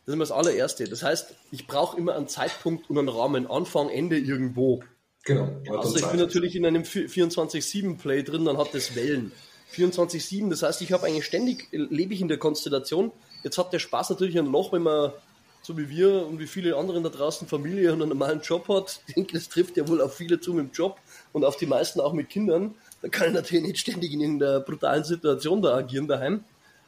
[0.06, 0.84] Das ist immer das allererste.
[0.84, 4.84] Das heißt, ich brauche immer einen Zeitpunkt und einen Rahmen, Anfang, Ende irgendwo.
[5.24, 5.48] Genau.
[5.70, 9.32] Also ich bin natürlich in einem 24-7-Play drin, dann hat das Wellen.
[9.74, 13.12] 24-7, das heißt, ich habe eigentlich ständig, lebe ich in der Konstellation.
[13.44, 15.13] Jetzt hat der Spaß natürlich ein Loch, wenn man,
[15.62, 19.00] so wie wir und wie viele anderen da draußen, Familie und einen normalen Job hat.
[19.08, 21.00] Ich denke, das trifft ja wohl auf viele zu mit dem Job
[21.32, 22.76] und auf die meisten auch mit Kindern.
[23.02, 26.44] Da kann ich natürlich nicht ständig in irgendeiner brutalen Situation da agieren daheim.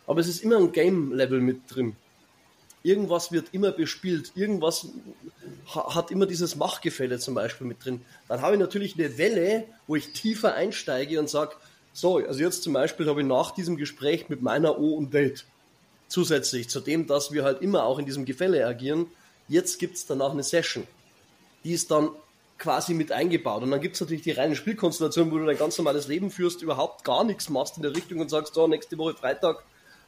[0.06, 1.96] Aber es ist immer ein Game-Level mit drin
[2.86, 4.88] irgendwas wird immer bespielt, irgendwas
[5.74, 8.02] hat immer dieses Machtgefälle zum Beispiel mit drin.
[8.28, 11.56] Dann habe ich natürlich eine Welle, wo ich tiefer einsteige und sage,
[11.94, 15.46] so, also jetzt zum Beispiel habe ich nach diesem Gespräch mit meiner O und Date
[16.08, 19.08] zusätzlich zu dem, dass wir halt immer auch in diesem Gefälle agieren,
[19.48, 20.86] jetzt gibt es danach eine Session.
[21.64, 22.10] Die ist dann
[22.60, 23.64] quasi mit eingebaut.
[23.64, 26.62] Und dann gibt es natürlich die reine Spielkonstellation, wo du dein ganz normales Leben führst,
[26.62, 29.64] überhaupt gar nichts machst in der Richtung und sagst, so, nächste Woche Freitag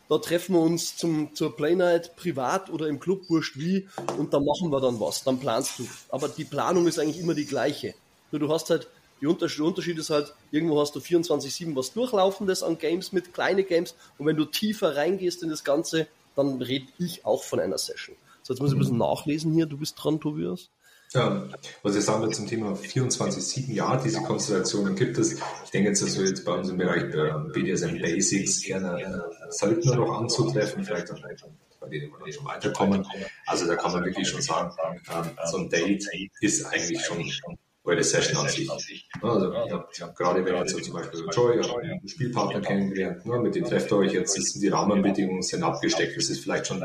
[0.10, 4.40] da treffen wir uns zum, zur Playnight privat oder im Club, wurscht wie, und da
[4.40, 5.88] machen wir dann was, dann planst du.
[6.10, 7.94] Aber die Planung ist eigentlich immer die gleiche.
[8.32, 8.88] Nur du hast halt,
[9.20, 13.34] die Unterschied, der Unterschied ist halt, irgendwo hast du 24-7 was Durchlaufendes an Games mit
[13.34, 17.60] kleine Games und wenn du tiefer reingehst in das Ganze, dann rede ich auch von
[17.60, 18.16] einer Session.
[18.44, 19.66] So, jetzt muss ich ein bisschen nachlesen hier.
[19.66, 20.70] Du bist dran, Tobias.
[21.14, 21.48] Ja,
[21.84, 25.34] was ich sagen will zum Thema 24-7, ja, diese Konstellationen gibt es.
[25.64, 29.52] Ich denke jetzt, dass wir jetzt bei uns im Bereich der BDSM Basics gerne äh,
[29.52, 31.20] Söldner noch anzutreffen, vielleicht auch
[31.80, 33.08] bei denen wir dann schon weiterkommen.
[33.46, 34.76] Also da kann man wirklich schon sagen,
[35.14, 36.06] ähm, so ein Date
[36.42, 37.24] ist eigentlich schon
[37.88, 38.70] eure Session an sich.
[39.22, 43.56] Also, ja, ja, gerade wenn jetzt so zum Beispiel Joy, einen Spielpartner kennengelernt, ne, mit
[43.56, 46.84] dem trefft ihr euch jetzt, sind die Rahmenbedingungen sind abgesteckt, das ist vielleicht schon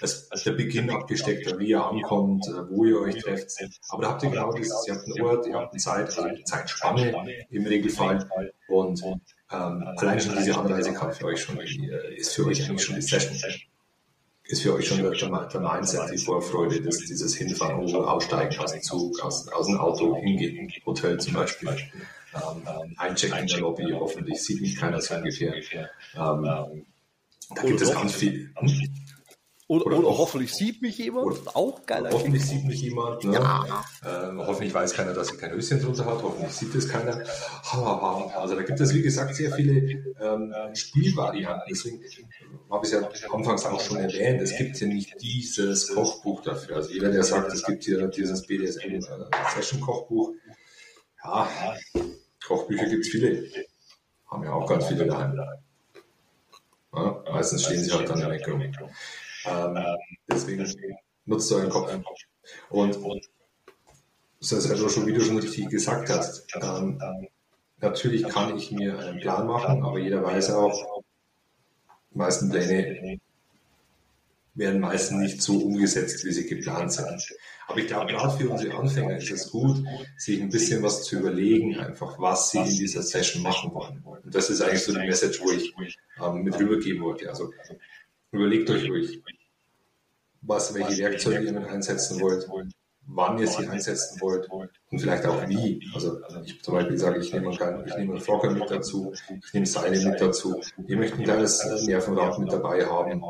[0.00, 3.50] das, der Beginn abgesteckt, wie ihr ankommt, äh, wo ihr euch trefft.
[3.88, 6.22] Aber da habt ihr genau dieses, ihr habt einen Ort, ihr habt eine Zeit, also
[6.22, 8.28] eine Zeitspanne im Regelfall
[8.68, 12.84] und ähm, allein schon diese Anreise kann für euch schon, äh, ist für euch eigentlich
[12.84, 13.36] schon die Session
[14.46, 18.72] ist für euch schon der, der Mindset, die Vorfreude, das, dieses Hinfahren, oder Aussteigen aus
[18.72, 21.70] dem Zug, aus, aus dem Auto, hingehen, Hotel zum Beispiel,
[22.34, 25.54] ähm, einchecken in der Lobby, hoffentlich sieht mich keiner so ungefähr.
[26.14, 26.84] Ähm,
[27.54, 28.50] da gibt es ganz viel.
[28.56, 29.03] Hm?
[29.66, 32.06] Oder, oder, oder hoffentlich sieht mich jemand, oder, auch geil.
[32.12, 33.24] Hoffentlich sieht mich jemand.
[33.24, 33.32] Ne?
[33.32, 33.82] Ja.
[34.04, 36.22] Ähm, hoffentlich weiß keiner, dass ich kein Höschen drunter hat.
[36.22, 37.24] Hoffentlich sieht es keiner.
[38.36, 41.64] Also da gibt es, wie gesagt, sehr viele ähm, Spielvarianten.
[41.70, 42.02] Deswegen
[42.70, 46.76] habe ich es ja anfangs auch schon erwähnt, es gibt ja nicht dieses Kochbuch dafür.
[46.76, 50.34] Also jeder, der sagt, es gibt hier dieses BDSM-Session-Kochbuch, äh,
[51.24, 51.48] ja,
[52.46, 53.48] Kochbücher gibt es viele.
[54.30, 55.40] Haben ja auch ganz viele daheim.
[56.94, 58.70] Ja, meistens stehen sie halt dann in der Ecke.
[59.44, 59.78] Ähm,
[60.30, 60.66] deswegen
[61.26, 61.92] nutzt euren Kopf.
[62.70, 62.98] Und
[64.40, 67.00] das ist also schon, wie du schon richtig gesagt hast, ähm,
[67.80, 71.02] natürlich kann ich mir einen Plan machen, aber jeder weiß auch,
[72.10, 73.18] die meisten Pläne
[74.54, 77.34] werden meistens nicht so umgesetzt, wie sie geplant sind.
[77.66, 79.84] Aber ich glaube, gerade für unsere Anfänger ist es gut,
[80.16, 84.00] sich ein bisschen was zu überlegen, einfach was sie in dieser Session machen wollen.
[84.04, 87.28] Und das ist eigentlich so die Message, wo ich ähm, mit rübergeben wollte.
[87.28, 87.52] Also
[88.30, 89.20] überlegt euch ruhig,
[90.46, 92.48] was, welche Werkzeuge ihr mit einsetzen wollt,
[93.06, 95.80] wann ihr sie einsetzen wollt und vielleicht auch wie.
[95.94, 99.52] Also ich zum Beispiel sage, ich nehme, einen, ich nehme einen Flocker mit dazu, ich
[99.52, 100.60] nehme Seile mit dazu.
[100.86, 103.22] Ihr möchtet ein kleines Nervenrad mit dabei haben,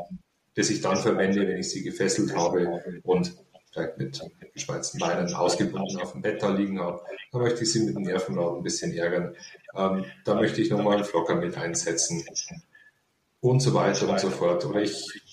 [0.54, 3.34] das ich dann verwende, wenn ich sie gefesselt habe und
[3.72, 4.20] vielleicht mit
[4.52, 7.02] gespreizten Beinen ausgebunden auf dem Bett da liegen habe.
[7.32, 9.34] Dann möchte ich sie mit dem Nervenrad ein bisschen ärgern.
[9.74, 12.24] Ähm, da möchte ich nochmal einen Flocker mit einsetzen
[13.40, 14.64] und so weiter und so fort.
[14.64, 15.23] Oder ich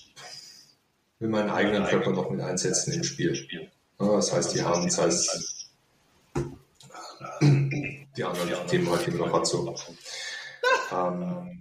[1.22, 3.70] will meinen eigenen Körper noch mit einsetzen im Spiel.
[3.98, 5.70] Das heißt, die Hand, das heißt,
[8.16, 9.74] die anderen Themen halt, die man noch so.
[10.92, 11.60] Ähm,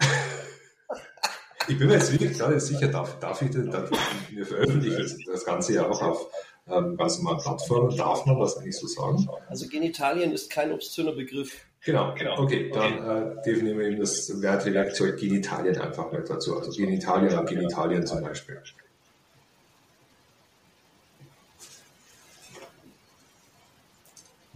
[1.68, 3.90] ich bin mir jetzt wirklich gerade sicher, darf, darf ich, darf,
[4.32, 6.28] wir veröffentlichen das Ganze ja auch auf
[6.68, 7.96] ähm, ganz normalen Plattformen.
[7.96, 9.28] Darf man das eigentlich so sagen?
[9.48, 11.54] Also Genitalien ist kein obszöner Begriff.
[11.86, 12.40] Genau, genau.
[12.40, 16.58] Okay, dann äh, definieren wir eben das Wertewerkzeug Genitalien einfach mit dazu.
[16.58, 18.62] Also Genitalien und Genitalien zum Beispiel.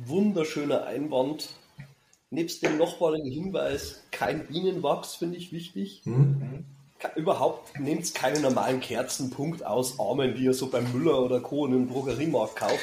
[0.08, 1.50] Wunderschöner Einwand.
[2.30, 6.02] Nebst dem nochmaligen Hinweis, kein Bienenwachs finde ich wichtig.
[6.06, 6.66] Mhm.
[7.16, 11.66] Überhaupt nehmt keine normalen Kerzenpunkt aus Armen, die ihr so beim Müller oder Co.
[11.66, 12.80] in einem Drogeriemarkt kauft,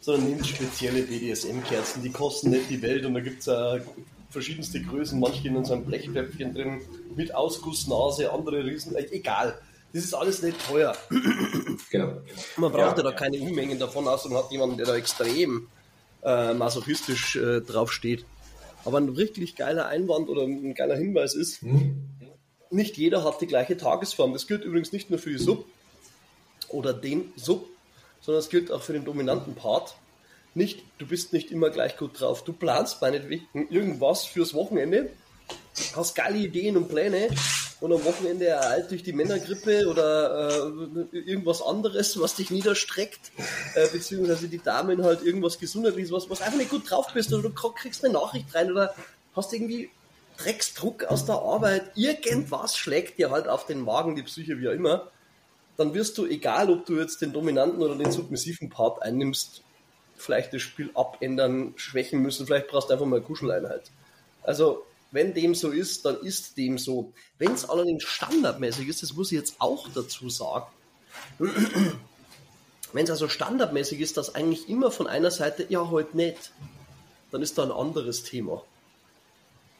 [0.00, 2.02] sondern nehmt spezielle BDSM-Kerzen.
[2.02, 3.80] Die kosten nicht die Welt und da gibt es äh,
[4.30, 5.20] verschiedenste Größen.
[5.20, 6.80] Manche in so einem Blechtöpfchen drin
[7.16, 9.58] mit Ausgussnase, andere Riesen, äh, egal.
[9.92, 10.96] Das ist alles nicht teuer.
[11.90, 12.12] Genau.
[12.56, 15.66] Man braucht ja, ja da keine Unmengen davon, außer man hat jemanden, der da extrem
[16.24, 18.24] äh, masochistisch äh, drauf steht.
[18.84, 22.08] Aber ein richtig geiler Einwand oder ein geiler Hinweis ist, hm.
[22.70, 24.32] nicht jeder hat die gleiche Tagesform.
[24.32, 25.66] Das gilt übrigens nicht nur für die Sub
[26.68, 27.66] oder den Sub,
[28.20, 29.96] sondern es gilt auch für den dominanten Part.
[30.54, 32.42] Nicht, du bist nicht immer gleich gut drauf.
[32.42, 35.10] Du planst meinetwegen irgendwas fürs Wochenende,
[35.94, 37.28] hast geile Ideen und Pläne
[37.80, 40.70] und am Wochenende ereilt durch die Männergrippe oder
[41.12, 43.32] äh, irgendwas anderes, was dich niederstreckt,
[43.74, 47.48] äh, beziehungsweise die Damen halt irgendwas Gesundheitliches, was, was einfach nicht gut drauf bist oder
[47.48, 48.94] du kriegst eine Nachricht rein oder
[49.34, 49.90] hast irgendwie
[50.36, 54.72] Drecksdruck aus der Arbeit, irgendwas schlägt dir halt auf den Magen, die Psyche, wie auch
[54.72, 55.10] immer,
[55.76, 59.62] dann wirst du, egal ob du jetzt den dominanten oder den submissiven Part einnimmst,
[60.16, 63.90] vielleicht das Spiel abändern, schwächen müssen, vielleicht brauchst du einfach mal eine Kuscheleinheit.
[64.42, 67.12] Also wenn dem so ist, dann ist dem so.
[67.38, 70.66] Wenn es allerdings standardmäßig ist, das muss ich jetzt auch dazu sagen,
[72.92, 76.52] wenn es also standardmäßig ist, dass eigentlich immer von einer Seite, ja, heute halt nicht,
[77.32, 78.62] dann ist da ein anderes Thema.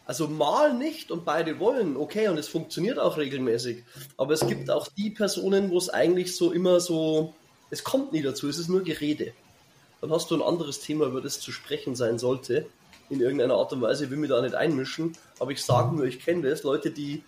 [0.06, 3.84] Also mal nicht und beide wollen, okay, und es funktioniert auch regelmäßig.
[4.16, 7.34] Aber es gibt auch die Personen, wo es eigentlich so immer so,
[7.70, 9.32] es kommt nie dazu, es ist nur Gerede.
[10.00, 12.66] Dann hast du ein anderes Thema, über das zu sprechen sein sollte
[13.10, 16.06] in irgendeiner Art und Weise, ich will mich da nicht einmischen, aber ich sage nur,
[16.06, 17.22] ich kenne das, Leute, die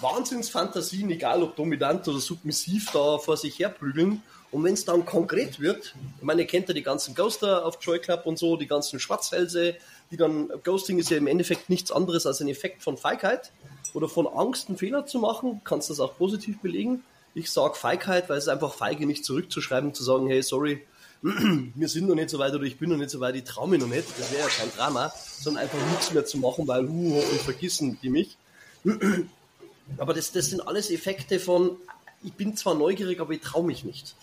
[0.00, 4.22] Wahnsinnsfantasien, egal ob dominant oder submissiv, da vor sich her prügeln.
[4.50, 7.78] Und wenn es dann konkret wird, ich meine, ihr kennt ja die ganzen Ghoster auf
[7.80, 9.76] Joy Club und so, die ganzen Schwarzhälse,
[10.10, 13.50] die dann, Ghosting ist ja im Endeffekt nichts anderes als ein Effekt von Feigheit
[13.94, 17.02] oder von Angst, einen Fehler zu machen, kannst das auch positiv belegen.
[17.34, 20.84] Ich sage Feigheit, weil es ist einfach feige, nicht zurückzuschreiben, zu sagen, hey, sorry,
[21.74, 23.68] wir sind noch nicht so weit oder ich bin noch nicht so weit, ich traue
[23.68, 26.88] mich noch nicht, das wäre ja kein Drama, sondern einfach nichts mehr zu machen, weil
[26.88, 28.36] hu und vergessen die mich.
[29.98, 31.76] Aber das, das sind alles Effekte von,
[32.24, 34.14] ich bin zwar neugierig, aber ich traue mich nicht.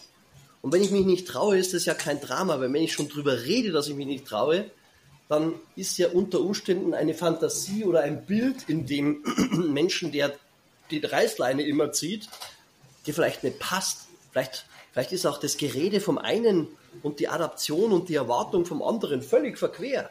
[0.62, 3.10] Und wenn ich mich nicht traue, ist das ja kein Drama, weil wenn ich schon
[3.10, 4.72] drüber rede, dass ich mich nicht traue,
[5.28, 10.34] dann ist ja unter Umständen eine Fantasie oder ein Bild in dem Menschen, der
[10.92, 12.30] die Reißleine immer zieht,
[13.06, 14.08] die vielleicht nicht passt.
[14.32, 16.68] Vielleicht, vielleicht ist auch das Gerede vom einen
[17.04, 20.10] und die Adaption und die Erwartung vom anderen völlig verquer.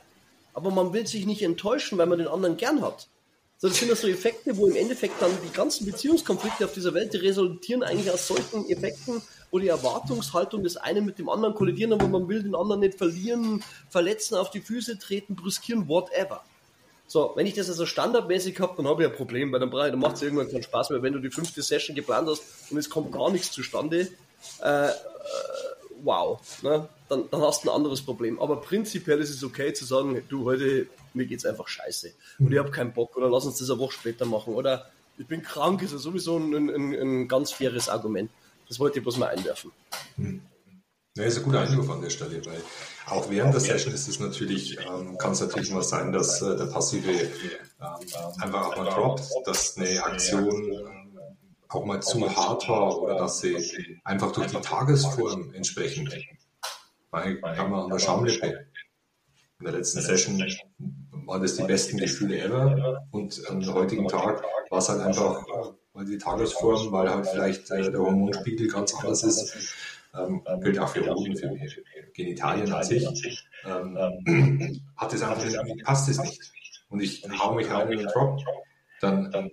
[0.55, 3.09] Aber man will sich nicht enttäuschen, weil man den anderen gern hat.
[3.61, 7.13] So, das sind so Effekte, wo im Endeffekt dann die ganzen Beziehungskonflikte auf dieser Welt,
[7.13, 9.21] die resultieren eigentlich aus solchen Effekten,
[9.51, 12.97] wo die Erwartungshaltung des einen mit dem anderen kollidieren, aber man will den anderen nicht
[12.97, 16.45] verlieren, verletzen, auf die Füße treten, brüskieren, whatever.
[17.09, 19.99] So, wenn ich das also standardmäßig habe, dann habe ich ein Problem, weil dann, dann
[19.99, 22.89] macht es irgendwann keinen Spaß mehr, wenn du die fünfte Session geplant hast und es
[22.89, 24.09] kommt gar nichts zustande.
[24.63, 24.93] Äh, äh,
[26.03, 26.89] wow, ne?
[27.09, 28.41] dann, dann hast du ein anderes Problem.
[28.41, 32.13] Aber prinzipiell ist es okay zu sagen, du, heute, mir geht's einfach scheiße.
[32.39, 34.55] Und ich habe keinen Bock oder lass uns das eine Woche später machen.
[34.55, 38.31] Oder ich bin krank, ist ja sowieso ein, ein, ein ganz faires Argument.
[38.69, 39.73] Das wollte ich bloß mal einwerfen.
[40.17, 40.43] Hm.
[41.17, 42.63] Ja, ist ein guter Einwurf an der Stelle, weil
[43.07, 46.57] auch während der Session ist es natürlich, ähm, kann es natürlich mal sein, dass äh,
[46.57, 47.31] der Passive ähm,
[48.41, 50.98] einfach auch mal droppt, dass eine Aktion
[51.69, 56.17] auch mal zu hart war oder dass sie einfach durch die Tagesform entsprechend,
[57.13, 58.67] kann man an der Schamlippe
[59.61, 60.45] in der letzten Session
[61.27, 63.05] waren das die besten Gefühle ever.
[63.11, 65.45] und am heutigen Tag war es halt einfach,
[65.93, 69.75] weil die Tagesform, weil halt vielleicht äh, der Hormonspiegel ganz anders ist,
[70.17, 71.55] ähm, gilt auch für Hoden, für
[72.15, 73.05] Genitalien an sich,
[73.65, 75.45] ähm, hat es einfach,
[75.85, 76.53] passt es nicht.
[76.89, 78.41] Und ich hau mich rein in den Drop,
[79.01, 79.51] dann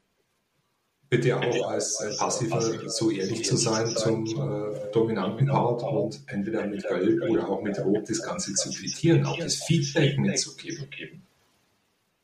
[1.09, 6.87] bitte auch als Passiver so ehrlich zu sein zum äh, dominanten Part und entweder mit
[6.87, 11.23] Gelb oder auch mit Rot das Ganze zu quittieren, auch das Feedback mitzugeben.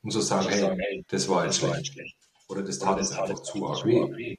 [0.04, 1.96] Und zu sagen, hey, das war jetzt schlecht.
[2.48, 4.38] Oder das tat jetzt einfach zu arg weh.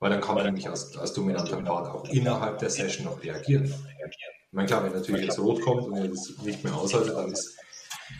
[0.00, 3.66] Weil dann kann man nämlich als, als dominanter Part auch innerhalb der Session noch reagieren.
[3.66, 7.30] Ich meine, klar, wenn natürlich jetzt Rot kommt und er das nicht mehr aushaltet, dann
[7.30, 7.56] ist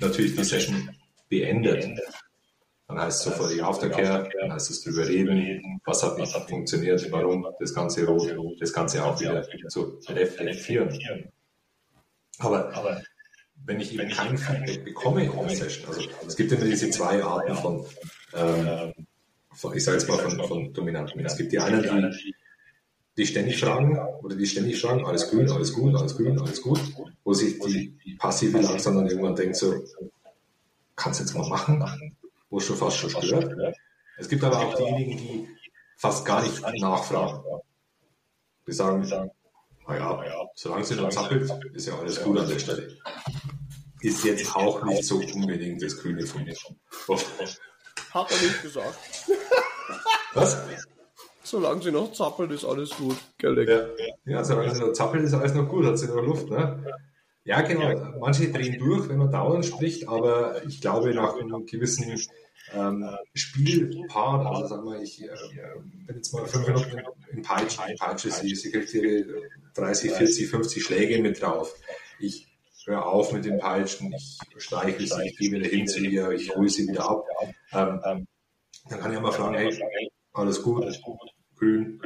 [0.01, 0.90] natürlich die Session
[1.29, 1.88] beendet.
[2.90, 7.07] Dann heißt es sofort die Aftercare, dann heißt es drüber reden, was hat nicht funktioniert,
[7.12, 7.46] warum?
[7.61, 10.98] Das Ganze rot, das Ganze auch wieder zu reflektieren.
[12.40, 13.00] Aber,
[13.64, 17.22] wenn ich eben kein Feedback bekomme in der Session, also es gibt immer diese zwei
[17.22, 17.85] Arten von,
[18.35, 18.92] ähm,
[19.53, 21.24] von ich sage jetzt mal von, von Dominanten.
[21.24, 22.35] Es gibt die einen, die
[23.16, 26.81] die ständig fragen oder die ständig fragen, alles gut, alles gut, alles gut, alles gut,
[27.22, 29.85] wo sich die Passive langsam dann irgendwann denkt so,
[30.96, 32.16] kannst du jetzt mal machen,
[32.51, 33.57] wo es schon fast schon stört.
[34.19, 35.49] Es gibt aber auch diejenigen, die
[35.97, 37.43] fast gar nicht nachfragen.
[38.67, 39.09] Die sagen,
[39.89, 42.97] naja, solange sie noch zappelt, ist ja alles gut an der Stelle.
[44.03, 46.55] Ist jetzt auch nicht so unbedingt das Grüne von mir.
[48.13, 48.99] Hat er nicht gesagt.
[50.35, 50.59] Was?
[51.43, 53.17] Solange sie noch zappelt, ist alles gut.
[53.39, 56.49] Gell, ja, ja, solange sie noch zappelt, ist alles noch gut, hat sie noch Luft.
[56.49, 56.85] Ne?
[57.44, 58.18] Ja, genau.
[58.18, 62.20] Manche drehen durch, wenn man dauernd spricht, aber ich glaube, nach einem gewissen
[62.72, 65.29] ähm, Spielpart, also sagen wir, ich äh,
[66.07, 67.00] bin jetzt mal fünf Minuten
[67.33, 69.24] in Peitschen, in Peitsche, sie, sie kriegt ihre
[69.74, 71.74] 30, 40, 50 Schläge mit drauf.
[72.18, 72.46] Ich
[72.85, 76.55] höre auf mit den Peitschen, ich streiche sie, ich gehe wieder hin zu ihr, ich
[76.55, 77.24] hole sie wieder ab.
[77.72, 78.26] Ähm,
[78.88, 79.79] dann kann ich mal fragen, hey,
[80.33, 80.85] alles gut,
[81.57, 82.00] grün.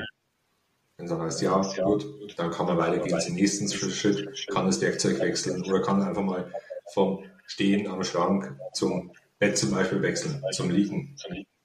[0.96, 2.06] Wenn es dann heißt, ja, gut,
[2.38, 6.52] dann kann man weitergehen zum nächsten Schritt, kann das Werkzeug wechseln oder kann einfach mal
[6.92, 11.16] vom Stehen am Schrank zum Bett zum Beispiel wechseln, zum Liegen.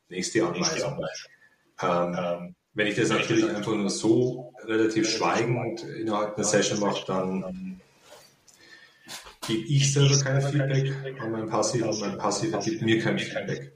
[0.10, 1.06] Nächste Anweisung.
[1.82, 7.80] Ähm, wenn ich das natürlich einfach nur so relativ schweigend innerhalb einer Session mache, dann
[9.48, 13.74] gebe ich selber kein Feedback an meinen Passiv und mein Passiv gibt mir kein Feedback.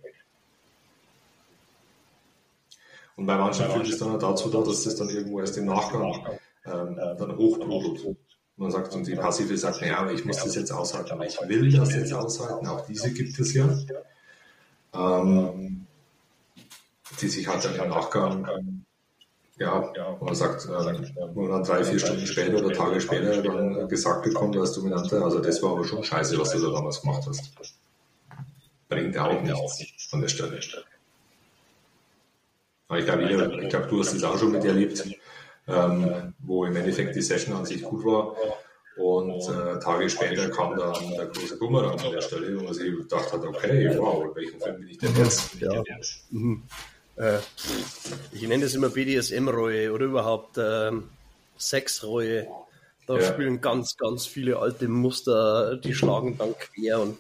[3.16, 5.66] Und bei manchen führt es dann auch dazu da, dass das dann irgendwo erst im
[5.66, 6.26] Nachgang
[6.66, 8.18] ähm, dann hochtrudelt.
[8.56, 11.72] Man sagt, und die Passive sagt, naja, ich muss das jetzt aushalten, aber ich will
[11.72, 12.68] das jetzt aushalten.
[12.68, 13.68] Auch diese gibt es ja.
[14.94, 15.88] Ähm,
[17.22, 18.84] die sich halt dann im Nachgang,
[19.58, 24.24] ja, man sagt, äh, wo dann drei, vier Stunden später oder Tage später dann gesagt
[24.24, 27.54] bekommt als Dominante, also das war aber schon scheiße, was du da damals gemacht hast.
[28.90, 30.60] Bringt auch nichts von der Stelle.
[32.98, 33.24] Ich glaube,
[33.62, 35.04] ich glaube, du hast es auch schon miterlebt
[35.68, 38.36] ähm, wo im Endeffekt die Session an sich gut war.
[38.96, 42.96] Und äh, Tage später kam dann der große Bumerang an der Stelle, wo man sich
[42.96, 45.56] gedacht hat, okay, wow, in welchem Film bin ich denn jetzt?
[45.60, 45.84] Ja.
[46.30, 46.62] Mhm.
[47.16, 47.40] Äh,
[48.32, 50.92] ich nenne das immer BDSM-Reue oder überhaupt äh,
[51.58, 52.48] Sexreue.
[53.08, 53.34] Da ja.
[53.34, 57.02] spielen ganz, ganz viele alte Muster, die schlagen dann quer.
[57.02, 57.18] Und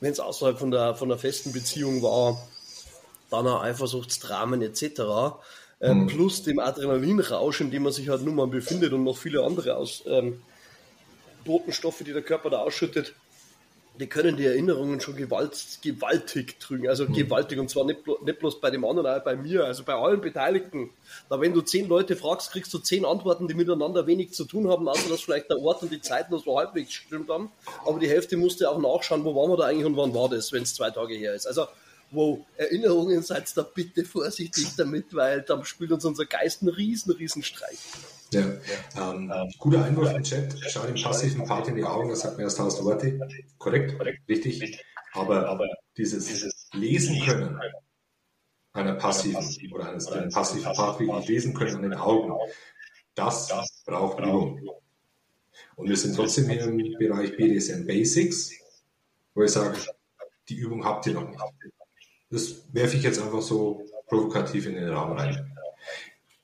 [0.00, 2.38] wenn es außerhalb von der, von der festen Beziehung war,
[3.32, 5.00] dann auch Eifersuchtsdramen etc.,
[5.80, 6.06] äh, mhm.
[6.06, 9.76] plus dem Adrenalinrausch, in dem man sich halt nun mal befindet und noch viele andere
[9.76, 10.40] aus, ähm,
[11.44, 13.14] Botenstoffe, die der Körper da ausschüttet,
[14.00, 16.88] die können die Erinnerungen schon gewalt, gewaltig trügen.
[16.88, 17.12] Also mhm.
[17.12, 20.20] gewaltig und zwar nicht, nicht bloß bei dem anderen, auch bei mir, also bei allen
[20.20, 20.90] Beteiligten.
[21.28, 24.68] Da wenn du zehn Leute fragst, kriegst du zehn Antworten, die miteinander wenig zu tun
[24.68, 27.50] haben, außer dass vielleicht der Ort und die Zeit nur so halbwegs stimmt haben.
[27.84, 30.52] Aber die Hälfte musste auch nachschauen, wo waren wir da eigentlich und wann war das,
[30.52, 31.46] wenn es zwei Tage her ist.
[31.46, 31.66] Also
[32.12, 37.12] wow, Erinnerungen, seid da bitte vorsichtig damit, weil dann spielt uns unser Geist einen riesen,
[37.12, 37.78] riesen Streich.
[38.32, 38.44] Ja,
[38.96, 40.54] ähm, guter Einwurf im Chat.
[40.68, 43.18] Schau dem passiven Part in die Augen, das sagt mir erst tausend Worte.
[43.58, 44.82] Korrekt, richtig.
[45.12, 47.60] Aber, aber dieses Lesen können
[48.72, 52.32] einer passiven oder eines einem passiven Part wirklich lesen können an den Augen,
[53.14, 53.50] das
[53.84, 54.60] braucht Übung.
[55.76, 58.52] Und wir sind trotzdem hier im Bereich BDSM Basics,
[59.34, 59.78] wo ich sage,
[60.48, 61.40] die Übung habt ihr noch nicht.
[62.32, 65.54] Das werfe ich jetzt einfach so provokativ in den Raum rein.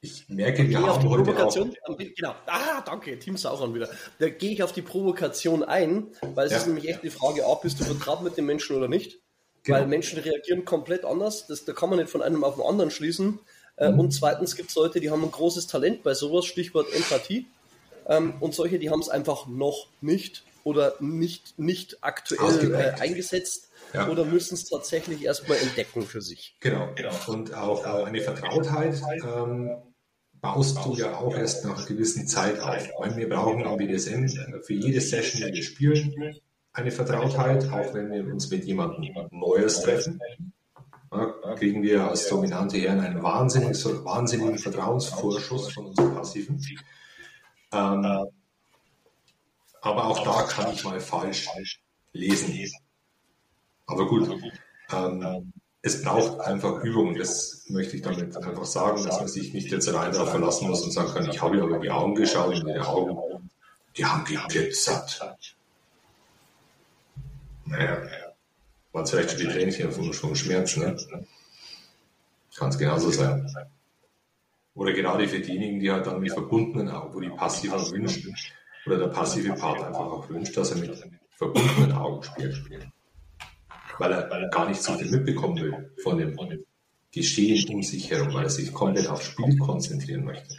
[0.01, 1.97] Ich merke, wir haben heute Provokation, auch...
[1.97, 2.35] Genau.
[2.47, 3.89] Ah, danke, Team Sauron wieder.
[4.19, 6.59] Da gehe ich auf die Provokation ein, weil es ja.
[6.59, 9.19] ist nämlich echt die Frage, A, bist du vertraut mit den Menschen oder nicht?
[9.65, 9.79] Genau.
[9.79, 11.47] Weil Menschen reagieren komplett anders.
[11.47, 13.41] Das, da kann man nicht von einem auf den anderen schließen.
[13.77, 13.99] Äh, mhm.
[13.99, 17.47] Und zweitens gibt es Leute, die haben ein großes Talent bei sowas, Stichwort Empathie.
[18.07, 23.68] Ähm, und solche, die haben es einfach noch nicht oder nicht, nicht aktuell äh, eingesetzt
[23.93, 24.09] ja.
[24.09, 26.57] oder müssen es tatsächlich erstmal entdecken für sich?
[26.61, 27.15] Genau, genau.
[27.27, 29.71] Und auch eine Vertrautheit ähm,
[30.41, 32.89] baust du ja auch erst nach einer gewissen Zeit auf.
[32.99, 34.27] Weil wir brauchen am BDSM
[34.63, 36.41] für jede Session, die wir spielen,
[36.73, 40.21] eine Vertrautheit, auch wenn wir uns mit jemandem Neues treffen.
[41.11, 46.63] Ja, kriegen wir als dominante Herren einen wahnsinnigen, wahnsinnigen Vertrauensvorschuss von unseren Passiven.
[47.73, 48.29] Ähm,
[49.81, 51.49] aber auch da kann ich mal falsch
[52.13, 52.75] lesen.
[53.89, 54.31] Aber gut,
[54.93, 57.17] ähm, es braucht einfach Übung.
[57.17, 60.83] Das möchte ich damit einfach sagen, dass man sich nicht jetzt rein darauf verlassen muss
[60.83, 63.51] und sagen kann, ich habe ja über die Augen geschaut und die Augen,
[63.97, 65.57] die haben geglitzert.
[67.65, 68.03] Naja,
[68.93, 70.97] waren vielleicht schon die Tränchen vom, vom Schmerz, ne?
[72.57, 73.51] Kann es genauso sein.
[74.75, 78.35] Oder gerade für diejenigen, die halt dann mit verbundenen Augen, wo die Passive wünschen,
[78.87, 82.65] oder der passive Part einfach auch wünscht, dass er mit verbundenen Augen spielt
[83.99, 86.37] weil er, gar nicht so viel mitbekommen will von dem
[87.11, 90.55] Geschehen um sich herum, weil er sich komplett aufs Spiel konzentrieren möchte.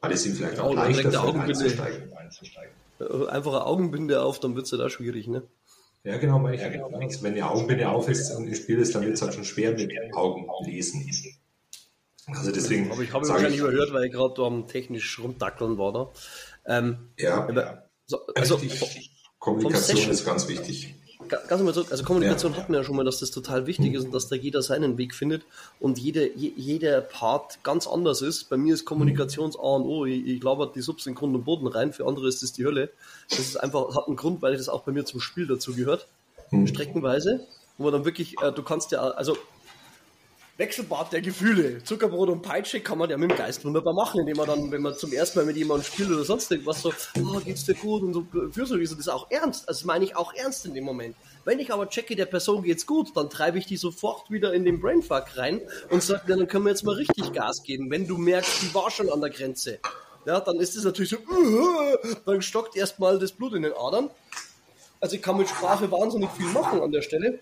[0.00, 1.36] Weil es ihm vielleicht auch leichter fällt,
[2.16, 2.72] einzusteigen.
[3.00, 5.42] Äh, einfache Augenbinde auf, dann wird es ja da schwierig, ne?
[6.04, 6.62] Ja, genau, meine ich.
[6.62, 6.90] Ja, genau.
[6.92, 9.72] Wenn die Augenbinde auf ist und im Spiel ist, dann wird es halt schon schwer
[9.72, 11.08] mit Augen lesen.
[12.26, 12.90] Also deswegen.
[12.90, 16.12] Aber ich habe wahrscheinlich ich, überhört, weil ich gerade am technisch rumdackeln war da.
[16.66, 18.60] Ähm, ja, aber, so, also,
[19.38, 20.94] Kommunikation ist ganz wichtig
[21.36, 22.58] ganz mal zurück, also Kommunikation ja.
[22.58, 24.98] hatten wir ja schon mal, dass das total wichtig ist und dass da jeder seinen
[24.98, 25.42] Weg findet
[25.80, 28.48] und jede, je, jeder Part ganz anders ist.
[28.48, 31.44] Bei mir ist Kommunikations A und O, ich, ich glaube die Subs in Grund und
[31.44, 32.90] Boden rein, für andere ist das die Hölle.
[33.28, 36.08] Das ist einfach, hat einen Grund, weil das auch bei mir zum Spiel dazu gehört,
[36.50, 36.66] mhm.
[36.66, 37.46] streckenweise,
[37.78, 39.36] wo man dann wirklich, äh, du kannst ja, also
[40.62, 41.82] Wechselbad der Gefühle.
[41.82, 44.80] Zuckerbrot und Peitsche kann man ja mit dem Geist wunderbar machen, indem man dann, wenn
[44.80, 48.04] man zum ersten Mal mit jemandem spielt oder sonst irgendwas so, oh, geht's dir gut
[48.04, 49.68] und so fürsorglich ist, das auch ernst.
[49.68, 51.16] Also meine ich auch ernst in dem Moment.
[51.44, 54.64] Wenn ich aber checke, der Person geht's gut, dann treibe ich die sofort wieder in
[54.64, 55.60] den Brainfuck rein
[55.90, 57.90] und sage, dann können wir jetzt mal richtig Gas geben.
[57.90, 59.80] Wenn du merkst, die war schon an der Grenze.
[60.26, 61.16] Ja, dann ist es natürlich so,
[62.24, 64.10] dann stockt erstmal das Blut in den Adern.
[65.00, 67.40] Also ich kann mit Sprache wahnsinnig viel machen an der Stelle.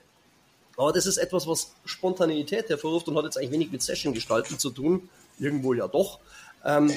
[0.81, 4.59] Aber das ist etwas, was Spontaneität hervorruft und hat jetzt eigentlich wenig mit Session gestalten
[4.59, 5.11] zu tun.
[5.39, 6.21] Irgendwo ja doch.
[6.65, 6.91] Ähm,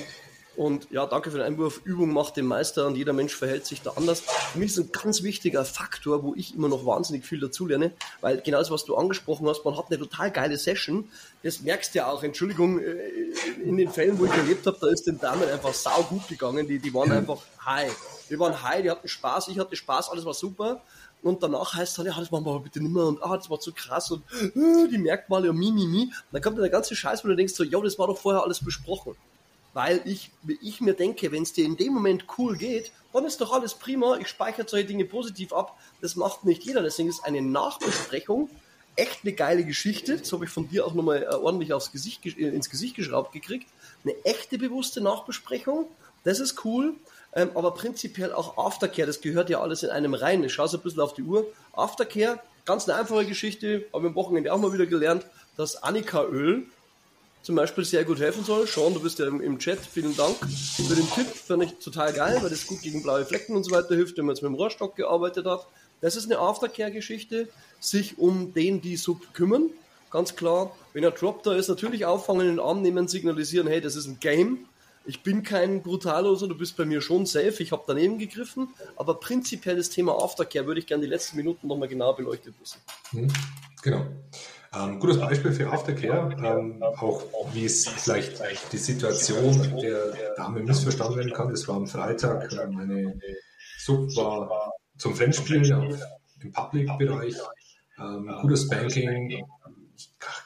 [0.56, 1.82] und ja, danke für den Einwurf.
[1.84, 4.22] Übung macht den Meister und jeder Mensch verhält sich da anders.
[4.22, 8.40] Für mich ist ein ganz wichtiger Faktor, wo ich immer noch wahnsinnig viel dazulerne, weil
[8.40, 11.10] genau das, was du angesprochen hast, man hat eine total geile Session.
[11.44, 12.94] Das merkst du ja auch, Entschuldigung, äh,
[13.66, 16.70] in den Fällen, wo ich erlebt habe, da ist den Damen einfach sau gut gegangen.
[16.70, 17.94] Die, die waren einfach high.
[18.30, 20.82] Die waren high, die hatten Spaß, ich hatte Spaß, alles war super.
[21.24, 23.38] Und danach heißt es dann, ja, das machen wir aber bitte nicht mehr und ah,
[23.38, 26.12] das war zu krass und äh, die Merkmale und mi, mi, mi.
[26.32, 28.44] Dann kommt dann der ganze Scheiß, wo du denkst so, ja, das war doch vorher
[28.44, 29.16] alles besprochen.
[29.74, 33.42] Weil ich, ich mir denke, wenn es dir in dem Moment cool geht, dann ist
[33.42, 34.18] doch alles prima.
[34.18, 35.80] Ich speichere solche Dinge positiv ab.
[36.02, 36.84] Das macht nicht jeder.
[36.84, 38.50] Deswegen ist eine Nachbesprechung
[38.96, 40.18] echt eine geile Geschichte.
[40.18, 43.68] Das habe ich von dir auch nochmal äh, ordentlich aufs Gesicht, ins Gesicht geschraubt gekriegt.
[44.04, 45.88] Eine echte bewusste Nachbesprechung.
[46.24, 46.96] Das ist cool.
[47.36, 50.44] Ähm, aber prinzipiell auch Aftercare, das gehört ja alles in einem rein.
[50.44, 51.48] Ich schaue so ein bisschen auf die Uhr.
[51.74, 55.26] Aftercare, ganz eine einfache Geschichte, habe am Wochenende auch mal wieder gelernt,
[55.58, 56.66] dass Annika-Öl
[57.42, 58.68] zum Beispiel sehr gut helfen soll.
[58.68, 62.14] Sean, du bist ja im, im, Chat, vielen Dank für den Tipp, fand ich total
[62.14, 64.52] geil, weil das gut gegen blaue Flecken und so weiter hilft, wenn man jetzt mit
[64.52, 65.68] dem Rohrstock gearbeitet hat.
[66.02, 69.70] Das ist eine Aftercare-Geschichte, sich um den, die Sub kümmern.
[70.10, 73.82] Ganz klar, wenn er Drop da ist, natürlich auffangen, in den Arm nehmen, signalisieren, hey,
[73.82, 74.66] das ist ein Game,
[75.06, 79.20] ich bin kein Brutaloser, du bist bei mir schon safe, ich habe daneben gegriffen, aber
[79.20, 82.80] prinzipiell das Thema Aftercare würde ich gerne die letzten Minuten nochmal genau beleuchtet wissen.
[83.12, 83.34] Mhm,
[83.82, 84.06] genau.
[84.76, 87.24] Ähm, gutes Beispiel für Aftercare, ähm, auch
[87.54, 88.42] wie es vielleicht
[88.72, 91.50] die Situation der Dame missverstanden werden kann.
[91.50, 93.20] Das war am Freitag, äh, meine
[93.78, 96.00] Sub war zum Fremdspielen
[96.42, 97.36] im Public-Bereich.
[98.00, 99.46] Ähm, gutes Banking,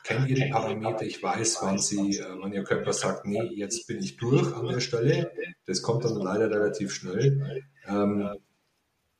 [0.08, 4.00] kenne ihre Parameter, ich weiß, wann sie, äh, wann ihr Körper sagt, nee, jetzt bin
[4.00, 5.32] ich durch an der Stelle.
[5.66, 7.64] Das kommt dann leider relativ schnell.
[7.88, 8.30] Ähm,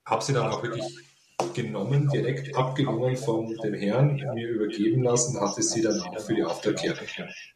[0.06, 0.86] habe sie dann auch wirklich
[1.54, 6.44] genommen, direkt abgenommen von dem Herrn, mir übergeben lassen, hatte sie dann auch für die
[6.44, 6.98] Aftercare.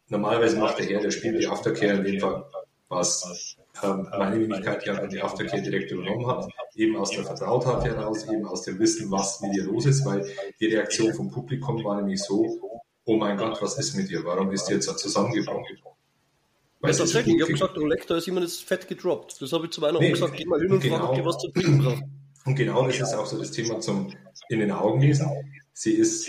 [0.10, 2.44] Normalerweise macht der Herr, der spielt die Aftercare in dem Fall,
[2.90, 8.28] was ähm, meine Wenigkeit ja die Aftercare direkt übernommen hat, eben aus der Vertrautheit heraus,
[8.28, 10.26] eben aus dem Wissen, was mit ihr los ist, weil
[10.60, 12.71] die Reaktion vom Publikum war nämlich so,
[13.06, 15.78] oh mein Gott, was ist mit dir, warum ist die jetzt zusammengebrochen?
[16.80, 19.40] Weil tatsächlich, ich habe gesagt, Leck, da ist jemand das Fett gedroppt.
[19.40, 21.52] Das habe ich zu meiner nee, gesagt, geh mal hin und genau, frage, was zu
[21.52, 22.04] trinken braucht.
[22.46, 24.12] Und genau das ist auch so das Thema zum
[24.50, 25.30] in den Augen lesen.
[25.74, 26.28] Sie ist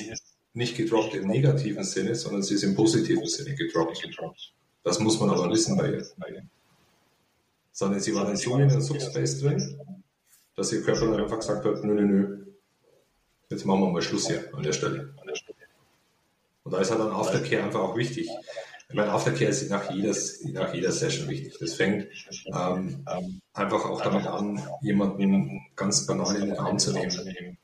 [0.53, 4.07] nicht gedroppt im negativen Sinne, sondern sie ist im positiven Sinne gedroppt.
[4.85, 6.05] Das muss man aber wissen bei ihr
[7.73, 9.81] sondern sie war dann so in der Subspace drin,
[10.55, 12.47] dass ihr Körper dann einfach gesagt hat, nö, nö, nö,
[13.49, 15.15] jetzt machen wir mal Schluss hier an der Stelle.
[16.65, 18.29] Und da ist halt dann Aftercare einfach auch wichtig.
[18.89, 20.15] Ich meine, Aftercare ist nach jeder,
[20.53, 21.57] nach jeder Session wichtig.
[21.59, 22.09] Das fängt
[22.47, 23.05] ähm,
[23.55, 27.57] einfach auch damit an, jemanden ganz banal in den Arm zu nehmen,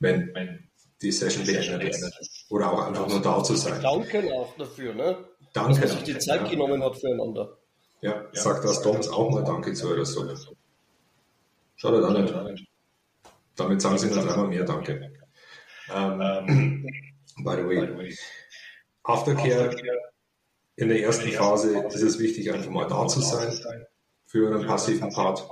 [0.00, 0.68] wenn
[1.00, 2.46] die Session beendet ist.
[2.50, 3.80] Oder auch einfach nur da zu sein.
[3.80, 5.24] Danke auch dafür, ne?
[5.52, 5.80] Danke.
[5.80, 6.48] Dass man sich die Zeit ja.
[6.48, 7.56] genommen hat füreinander.
[8.00, 10.36] Ja, sagt das Doms auch mal Danke zu eurer Suppe.
[11.76, 12.68] Schaut an nicht.
[13.56, 15.12] Damit sagen sie noch einmal mehr Danke.
[15.94, 16.84] Ähm,
[17.38, 18.16] by the way,
[19.04, 19.74] Aftercare
[20.76, 23.52] in der ersten Phase ist es wichtig, einfach mal da zu sein
[24.26, 25.46] für euren passiven Part.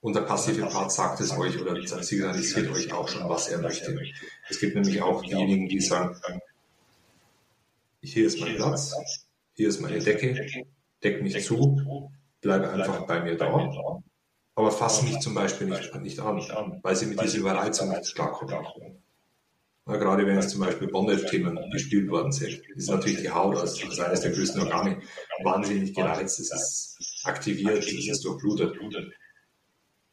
[0.00, 3.96] Und der passive Part sagt es euch oder signalisiert euch auch schon, was er möchte.
[4.48, 6.16] Es gibt nämlich auch diejenigen, die sagen,
[8.02, 8.94] hier ist mein Platz,
[9.54, 10.64] hier ist meine Decke,
[11.02, 12.10] deck mich zu,
[12.40, 14.02] bleibe einfach bei mir da,
[14.54, 19.02] aber fasse mich zum Beispiel nicht, nicht an, weil sie mit dieser Überreizung nicht klarkommen.
[19.84, 23.82] Na, gerade wenn es zum Beispiel Bondage-Themen gespielt worden sind, ist natürlich die Haut als,
[23.98, 25.00] eines der größten Organe
[25.42, 26.38] wahnsinnig gereizt.
[26.38, 28.76] Es ist aktiviert, es ist durchblutet.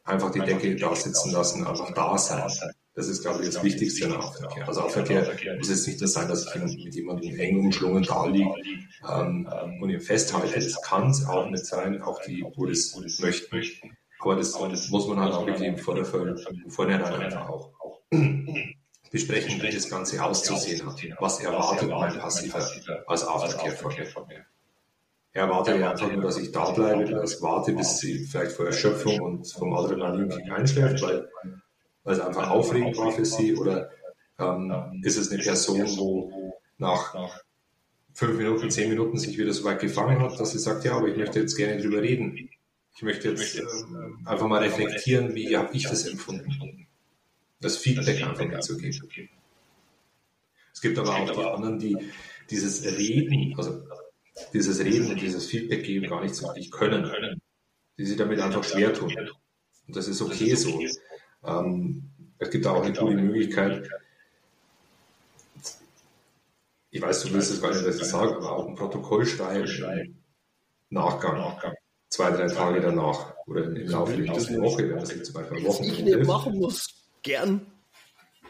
[0.02, 2.50] Einfach die Decke da sitzen lassen, einfach da sein.
[2.94, 4.66] Das ist, glaube ich, das Wichtigste im Aufverkehr.
[4.66, 5.24] Also Aufverkehr
[5.56, 8.52] muss jetzt nicht das sein, dass ich mit jemandem eng umschlungen da liege
[9.08, 9.48] ähm,
[9.80, 10.52] und ihn festhalte.
[10.52, 13.96] Das kann es auch nicht sein, auch die, wo das möchten.
[14.18, 14.58] Aber das,
[14.90, 17.70] muss man halt auch wirklich vor der vornherein einfach auch
[19.10, 21.00] besprechen, wie das Ganze auszusehen hat.
[21.18, 22.66] Was erwartet mein Passiver
[23.06, 24.46] als Aftercare von mir?
[25.32, 28.52] Er erwartet ja einfach nur, dass ich da bleibe, dass ich warte, bis sie vielleicht
[28.52, 31.28] vor Erschöpfung und vom Adrenalinkick einschläft, weil,
[32.02, 33.90] weil es einfach aufregend war für sie, oder
[34.38, 37.40] ähm, ist es eine Person, wo nach
[38.12, 41.08] fünf Minuten, zehn Minuten sich wieder so weit gefangen hat, dass sie sagt, ja, aber
[41.08, 42.50] ich möchte jetzt gerne drüber reden.
[42.96, 43.62] Ich möchte jetzt äh,
[44.24, 46.88] einfach mal reflektieren, wie habe ich das empfunden
[47.60, 49.28] das Feedback einfach mitzugeben.
[50.72, 51.96] Es gibt aber auch die anderen, die
[52.48, 53.82] dieses Reden, also
[54.52, 57.40] dieses Reden und dieses Feedback geben gar nicht so richtig können,
[57.98, 59.14] die sich damit einfach schwer tun.
[59.86, 60.80] Und das ist okay so.
[61.44, 63.88] Ähm, es gibt auch eine gute Möglichkeit,
[66.92, 70.24] ich weiß, du willst es gar nicht, was ich sage, aber auch ein Protokoll schreiben.
[70.88, 71.56] Nachgang,
[72.08, 75.64] zwei, drei Tage danach oder im Laufe der nächsten Woche, wenn das jetzt zum Beispiel
[75.64, 77.66] Wochen ich machen muss gern.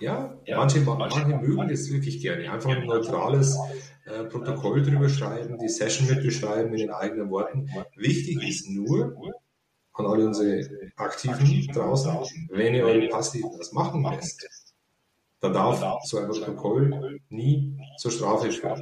[0.00, 2.50] Ja, ja manche, manche mögen das wirklich gerne.
[2.50, 3.56] Einfach ein neutrales
[4.06, 7.70] äh, Protokoll drüber schreiben, die Session mit beschreiben in den eigenen Worten.
[7.96, 9.14] Wichtig ist nur,
[9.92, 14.74] an alle unsere Aktiven draußen, wenn ihr eure Passiven das machen lässt,
[15.40, 18.80] dann darf so ein Protokoll nie zur Strafe führen.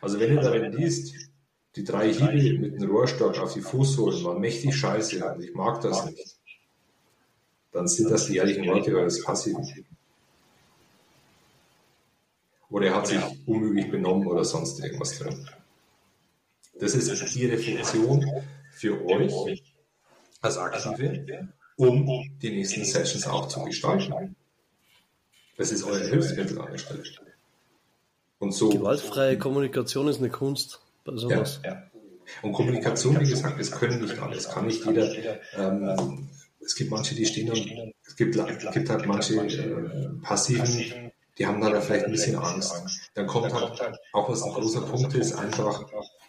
[0.00, 1.14] Also wenn ihr darin liest,
[1.76, 6.04] die drei Hiebe mit dem Rohrstock auf die Fußsohlen waren mächtig scheiße ich mag das
[6.06, 6.39] nicht
[7.72, 9.86] dann sind das die ehrlichen Worte eures Passiven.
[12.70, 15.48] Oder er hat sich unmöglich benommen oder sonst irgendwas drin.
[16.78, 18.24] Das ist die Reflexion
[18.72, 19.62] für euch
[20.40, 24.36] als Aktive, um die nächsten Sessions auch zu gestalten.
[25.56, 27.02] Das ist euer Hilfsmittel an der Stelle.
[28.38, 28.70] Und so.
[28.70, 31.60] Gewaltfreie Kommunikation ist eine Kunst bei sowas.
[31.62, 31.82] Ja, ja.
[32.42, 34.36] Und Kommunikation, wie gesagt, das können nicht alle.
[34.36, 36.28] Das kann nicht jeder ähm,
[36.64, 41.46] es gibt manche, die stehen und es gibt, es gibt halt manche äh, Passiven, die
[41.46, 42.74] haben dann vielleicht ein bisschen Angst.
[43.14, 45.84] Dann kommt halt auch was ein großer Punkt ist, einfach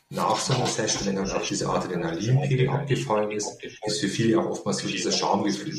[0.09, 4.45] nach so einer Session, wenn dann auch diese Adrenalinpegel abgefallen ist, ist für viele auch
[4.45, 5.69] oftmals so dieser Schamgefühl.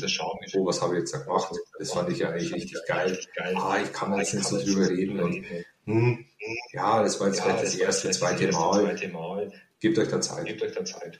[0.61, 1.53] Oh, was habe ich jetzt gemacht?
[1.77, 3.19] Das fand ich ja eigentlich richtig geil.
[3.55, 5.45] Ah, ich kann jetzt nicht so drüber reden und
[5.85, 6.25] hm,
[6.71, 9.51] ja, das war jetzt vielleicht das erste, zweite Mal.
[9.79, 10.45] Gebt euch da Zeit.
[10.45, 11.19] Gebt euch da Zeit.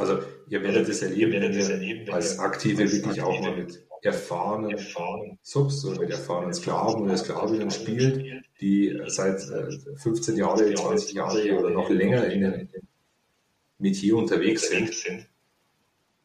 [0.00, 4.78] Also ihr werdet es erleben, wenn ihr als Aktive wirklich auch mal mit erfahrenen
[5.42, 9.40] Subs oder mit erfahrenen Sklaven oder Sklavinnen spielt, die seit
[9.96, 12.68] 15 Jahren, 20 Jahren oder noch länger in dem
[13.78, 15.28] Metier unterwegs sind,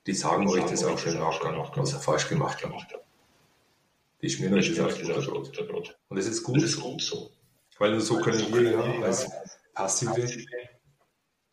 [0.07, 2.97] die sagen euch das auch schon im Nachgang, was ihr falsch gemacht habt.
[4.21, 5.97] Die schmieren euch das auf das Brot.
[6.07, 6.61] Und das ist gut
[7.01, 7.31] so.
[7.77, 9.29] Weil nur so können wir ja als
[9.73, 10.45] Passive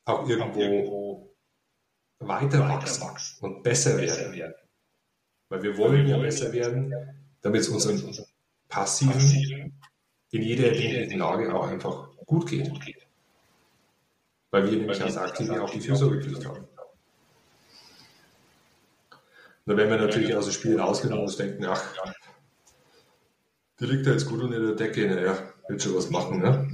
[0.04, 1.31] auch irgendwo
[2.26, 4.54] weiter wachsen und besser werden.
[5.48, 6.94] Weil wir wollen ja besser werden,
[7.42, 8.02] damit es unseren
[8.68, 9.78] Passiven
[10.30, 12.70] in jeder erdenklichen Lage auch einfach gut geht.
[14.50, 16.66] Weil wir nämlich als Aktive auch die Fürsorgepflicht haben.
[19.64, 21.94] Nur wenn wir natürlich aus dem Spiel rausgehen und denken, ach,
[23.78, 26.68] die liegt da jetzt gut unter der Decke, naja, wird schon was machen, ne?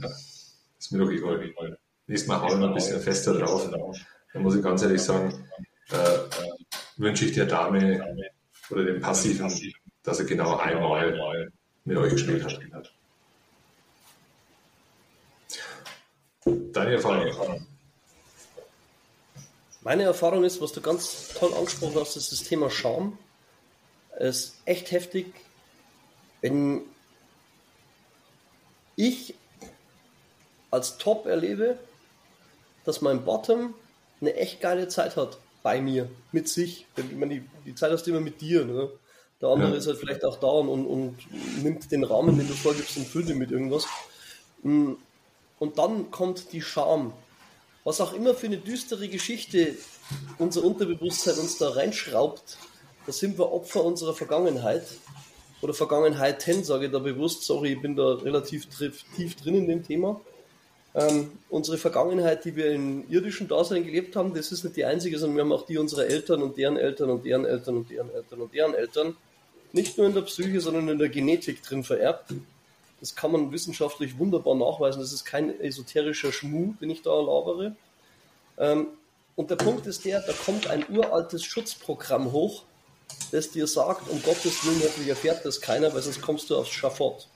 [0.78, 1.78] Ist mir doch egal.
[2.06, 3.68] Nächstes Mal hauen wir ein bisschen fester drauf.
[4.32, 5.48] Da muss ich ganz ehrlich sagen,
[5.90, 6.18] äh,
[6.96, 8.16] wünsche ich der Dame
[8.70, 9.50] oder dem Passiven,
[10.02, 11.50] dass er genau einmal
[11.84, 12.92] mit euch gespielt hat.
[16.44, 17.66] Deine Erfahrung?
[19.82, 23.18] Meine Erfahrung ist, was du ganz toll angesprochen hast, ist das Thema Scham.
[24.18, 25.32] Es ist echt heftig,
[26.40, 26.82] wenn
[28.96, 29.34] ich
[30.70, 31.78] als Top erlebe,
[32.84, 33.74] dass mein Bottom
[34.20, 36.86] eine echt geile Zeit hat bei mir, mit sich.
[36.96, 38.64] Ich meine, die, die Zeit hast du immer mit dir.
[38.64, 38.90] Ne?
[39.40, 39.76] Der andere ja.
[39.76, 41.16] ist halt vielleicht auch da und, und, und,
[41.62, 43.86] nimmt den Rahmen, den du vorgibst und füllt ihn mit irgendwas.
[44.62, 44.92] Mm,
[45.58, 47.12] und dann kommt die Scham.
[47.84, 49.74] Was auch immer für eine düstere Geschichte
[50.38, 52.58] unser Unterbewusstsein uns da reinschraubt,
[53.06, 54.84] da sind wir Opfer unserer Vergangenheit.
[55.60, 57.42] Oder Vergangenheiten, sage ich da bewusst.
[57.42, 58.66] Sorry, ich bin da relativ
[59.16, 60.20] tief drin in dem Thema.
[60.94, 65.18] Ähm, unsere Vergangenheit, die wir im irdischen Dasein gelebt haben, das ist nicht die einzige,
[65.18, 68.10] sondern wir haben auch die unserer Eltern und deren Eltern und deren Eltern und deren
[68.10, 69.16] Eltern und deren Eltern.
[69.72, 72.32] nicht nur in der Psyche, sondern in der Genetik drin vererbt.
[73.00, 75.00] Das kann man wissenschaftlich wunderbar nachweisen.
[75.00, 77.76] Das ist kein esoterischer Schmuh, den ich da labere.
[78.56, 78.86] Ähm,
[79.36, 82.64] und der Punkt ist der, da kommt ein uraltes Schutzprogramm hoch,
[83.30, 86.70] das dir sagt, um Gottes Willen, hoffentlich erfährt das keiner, weil sonst kommst du aufs
[86.70, 87.28] Schafott.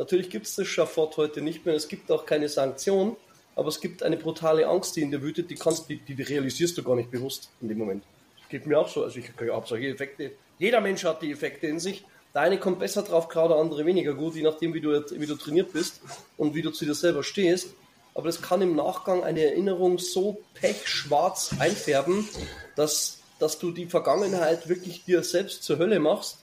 [0.00, 3.18] Natürlich gibt es das Schafott heute nicht mehr, es gibt auch keine Sanktion,
[3.54, 6.78] aber es gibt eine brutale Angst, die in dir wütet, die, kannst, die, die realisierst
[6.78, 8.02] du gar nicht bewusst in dem Moment.
[8.38, 11.30] Das geht mir auch so, also ich, ich habe solche Effekte, jeder Mensch hat die
[11.30, 14.14] Effekte in sich, der eine kommt besser drauf klar, der andere weniger.
[14.14, 16.00] Gut, je nachdem, wie du, wie du trainiert bist
[16.38, 17.74] und wie du zu dir selber stehst.
[18.14, 22.26] Aber das kann im Nachgang eine Erinnerung so pechschwarz einfärben,
[22.74, 26.38] dass, dass du die Vergangenheit wirklich dir selbst zur Hölle machst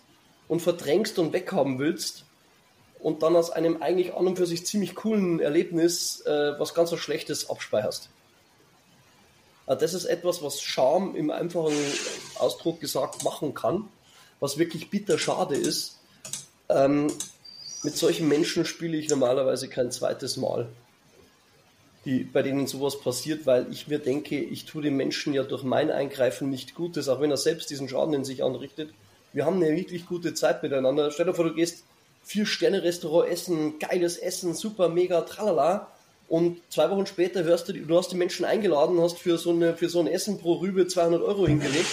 [0.48, 2.27] und verdrängst und weghaben willst
[3.00, 6.90] und dann aus einem eigentlich an und für sich ziemlich coolen Erlebnis äh, was ganz
[6.90, 8.10] so Schlechtes abspeicherst.
[9.66, 11.76] Also das ist etwas, was Scham im einfachen
[12.40, 13.90] Ausdruck gesagt machen kann
[14.40, 16.00] was wirklich bitter schade ist.
[16.70, 17.12] Ähm,
[17.84, 20.68] mit solchen Menschen spiele ich normalerweise kein zweites Mal,
[22.06, 25.64] die, bei denen sowas passiert, weil ich mir denke, ich tue dem Menschen ja durch
[25.64, 28.94] mein Eingreifen nicht Gutes, auch wenn er selbst diesen Schaden in sich anrichtet.
[29.34, 31.12] Wir haben eine wirklich gute Zeit miteinander.
[31.12, 31.84] Stell dir vor, du gehst
[32.28, 35.88] vier Sterne Restaurant essen, geiles Essen, super, mega, tralala.
[36.28, 39.78] Und zwei Wochen später hörst du, du hast die Menschen eingeladen, hast für so, eine,
[39.78, 41.88] für so ein Essen pro Rübe 200 Euro hingelegt,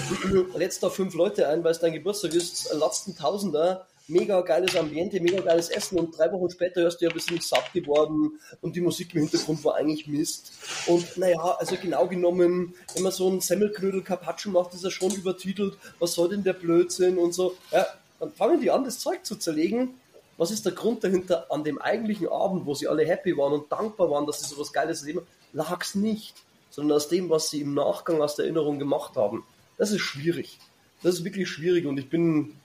[0.56, 4.76] lädst da fünf Leute ein, weil es dein Geburtstag ist, latzt ein Tausender, mega geiles
[4.76, 8.32] Ambiente, mega geiles Essen und drei Wochen später hörst du ja, bist nicht satt geworden
[8.60, 10.52] und die Musik im Hintergrund war eigentlich Mist.
[10.86, 15.14] Und naja, also genau genommen, wenn man so einen Semmelknödel Carpaccio macht, ist er schon
[15.14, 17.56] übertitelt, was soll denn der Blödsinn und so.
[17.70, 17.86] Ja,
[18.18, 19.94] dann fangen die an, das Zeug zu zerlegen
[20.38, 23.70] was ist der Grund dahinter an dem eigentlichen Abend, wo sie alle happy waren und
[23.70, 26.36] dankbar waren, dass sie so was Geiles erleben, lag es nicht,
[26.70, 29.44] sondern aus dem, was sie im Nachgang aus der Erinnerung gemacht haben.
[29.76, 30.58] Das ist schwierig.
[31.02, 32.56] Das ist wirklich schwierig und ich bin,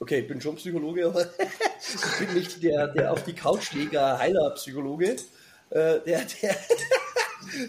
[0.00, 1.22] okay, ich bin schon Psychologe, aber
[1.78, 5.16] ich bin nicht der, der auf die Couch leger Heiler-Psychologe,
[5.70, 6.24] äh, der, der,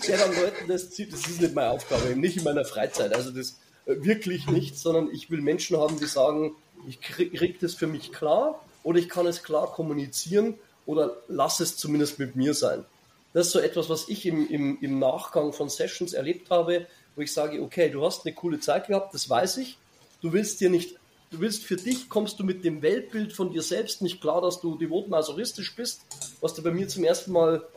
[0.08, 1.14] der dann Leuten das zieht.
[1.14, 3.14] Das ist nicht meine Aufgabe, nicht in meiner Freizeit.
[3.14, 6.56] Also das äh, wirklich nicht, sondern ich will Menschen haben, die sagen,
[6.88, 10.56] ich krieg, krieg das für mich klar oder ich kann es klar kommunizieren
[10.86, 12.86] oder lass es zumindest mit mir sein.
[13.34, 17.22] Das ist so etwas, was ich im, im, im Nachgang von Sessions erlebt habe, wo
[17.22, 19.78] ich sage, okay, du hast eine coole Zeit gehabt, das weiß ich.
[20.22, 20.96] Du willst dir nicht,
[21.32, 24.62] du willst für dich, kommst du mit dem Weltbild von dir selbst nicht klar, dass
[24.62, 26.02] du devot masochistisch bist,
[26.40, 27.68] was du bei mir zum ersten Mal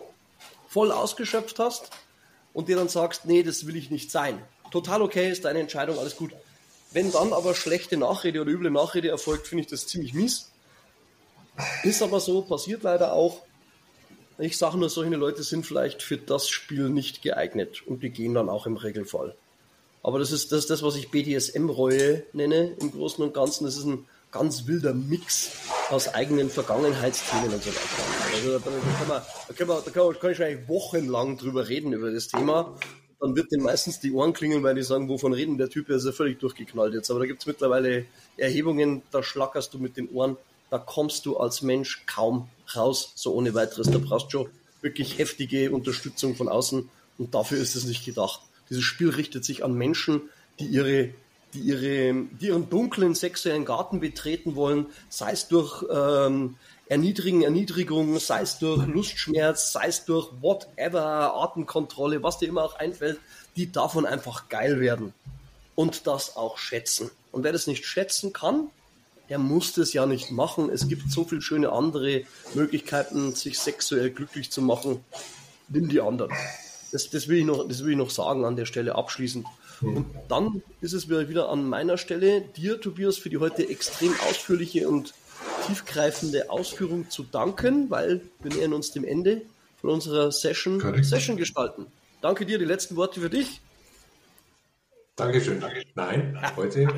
[0.69, 1.91] voll ausgeschöpft hast
[2.53, 4.41] und dir dann sagst, nee, das will ich nicht sein.
[4.71, 6.33] Total okay, ist deine Entscheidung, alles gut.
[6.91, 10.51] Wenn dann aber schlechte Nachrede oder üble Nachrede erfolgt, finde ich das ziemlich mies.
[11.83, 13.43] Ist aber so, passiert leider auch.
[14.39, 18.35] Ich sage nur, solche Leute sind vielleicht für das Spiel nicht geeignet und die gehen
[18.35, 19.35] dann auch im Regelfall.
[20.03, 23.65] Aber das ist das, das was ich BDSM-Reue nenne im Großen und Ganzen.
[23.65, 25.51] Das ist ein ganz wilder Mix
[25.91, 28.35] aus eigenen Vergangenheitsthemen und so weiter.
[28.35, 28.73] Also da, kann,
[29.09, 32.79] man, da, kann, man, da kann, ich eigentlich wochenlang drüber reden über das Thema.
[33.21, 36.07] Dann wird den meistens die Ohren klingeln, weil die sagen, wovon reden der Typ, ist
[36.07, 37.11] ja völlig durchgeknallt jetzt.
[37.11, 38.07] Aber da gibt es mittlerweile
[38.37, 40.37] Erhebungen, da schlackerst du mit den Ohren
[40.71, 43.91] da kommst du als Mensch kaum raus, so ohne weiteres.
[43.91, 44.51] Da brauchst du schon
[44.81, 46.89] wirklich heftige Unterstützung von außen
[47.19, 48.41] und dafür ist es nicht gedacht.
[48.71, 50.23] Dieses Spiel richtet sich an Menschen,
[50.61, 51.11] die ihre
[51.55, 56.57] die, ihre, die ihren dunklen sexuellen Garten betreten wollen, sei es durch ähm,
[56.89, 62.77] Erniedrigen, Erniedrigung, sei es durch Lustschmerz, sei es durch whatever, Artenkontrolle, was dir immer auch
[62.77, 63.19] einfällt,
[63.57, 65.13] die davon einfach geil werden
[65.75, 67.11] und das auch schätzen.
[67.31, 68.71] Und wer das nicht schätzen kann,
[69.29, 70.71] er muss das ja nicht machen.
[70.71, 72.23] Es gibt so viele schöne andere
[72.55, 75.05] Möglichkeiten, sich sexuell glücklich zu machen.
[75.69, 76.33] Nimm die anderen.
[76.91, 79.47] Das, das, will ich noch, das will ich noch sagen an der Stelle abschließend.
[79.83, 84.89] Und dann ist es wieder an meiner Stelle, dir, Tobias, für die heute extrem ausführliche
[84.89, 85.13] und
[85.69, 89.43] tiefgreifende Ausführung zu danken, weil wir nähern uns dem Ende
[89.81, 91.87] von unserer Session, Session gestalten.
[92.21, 93.61] Danke dir, die letzten Worte für dich.
[95.15, 95.63] Dankeschön.
[95.95, 96.89] Nein, heute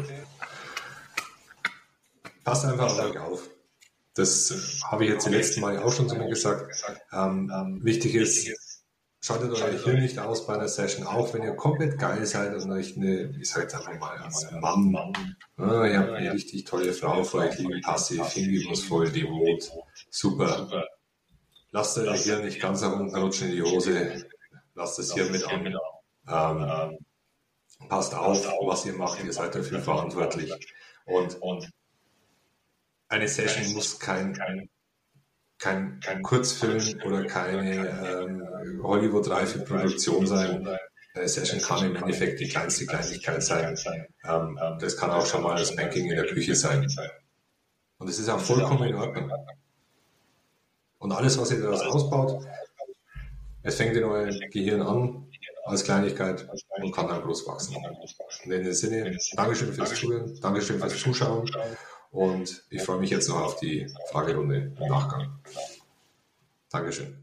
[2.45, 3.51] passt einfach auf euch auf.
[4.15, 6.85] Das äh, habe ich jetzt die letzten Mal auch schon zu mir gesagt.
[7.13, 8.49] Ähm, ähm, wichtig ist,
[9.21, 12.71] schaltet euer Hirn nicht aus bei einer Session, auch wenn ihr komplett geil seid und
[12.71, 17.23] euch eine, ich sage einfach mal als Mann, ja, ihr habt eine richtig tolle Frau
[17.23, 19.71] vor euch liegen, passiv, hingebungsvoll, devot,
[20.09, 20.89] super.
[21.71, 24.25] Lasst euer Hirn nicht ganz herunterrutschen in die Hose,
[24.75, 25.77] lasst es hier mit an.
[26.29, 26.99] Ähm,
[27.89, 30.53] passt auf, was ihr macht, ihr seid dafür verantwortlich.
[31.05, 31.39] Und
[33.09, 34.39] eine Session muss kein,
[35.61, 40.67] kein, kein Kurzfilm oder keine ähm, Hollywood-reife Produktion sein.
[41.15, 43.77] eine Session kann im Endeffekt die kleinste Kleinigkeit sein.
[44.25, 46.87] Ähm, das kann auch schon mal das Banking in der Küche sein.
[47.99, 49.31] Und es ist auch vollkommen in Ordnung.
[50.99, 52.43] Und alles, was ihr daraus ausbaut,
[53.63, 55.27] es fängt in eurem Gehirn an
[55.65, 56.49] als Kleinigkeit
[56.83, 57.77] und kann dann groß wachsen.
[58.45, 61.47] In dem Sinne, Dankeschön fürs Zuhören, Dankeschön fürs Zuschauen
[62.11, 65.39] und ich freue mich jetzt noch auf die Fragerunde im Nachgang.
[66.71, 67.20] Dankeschön.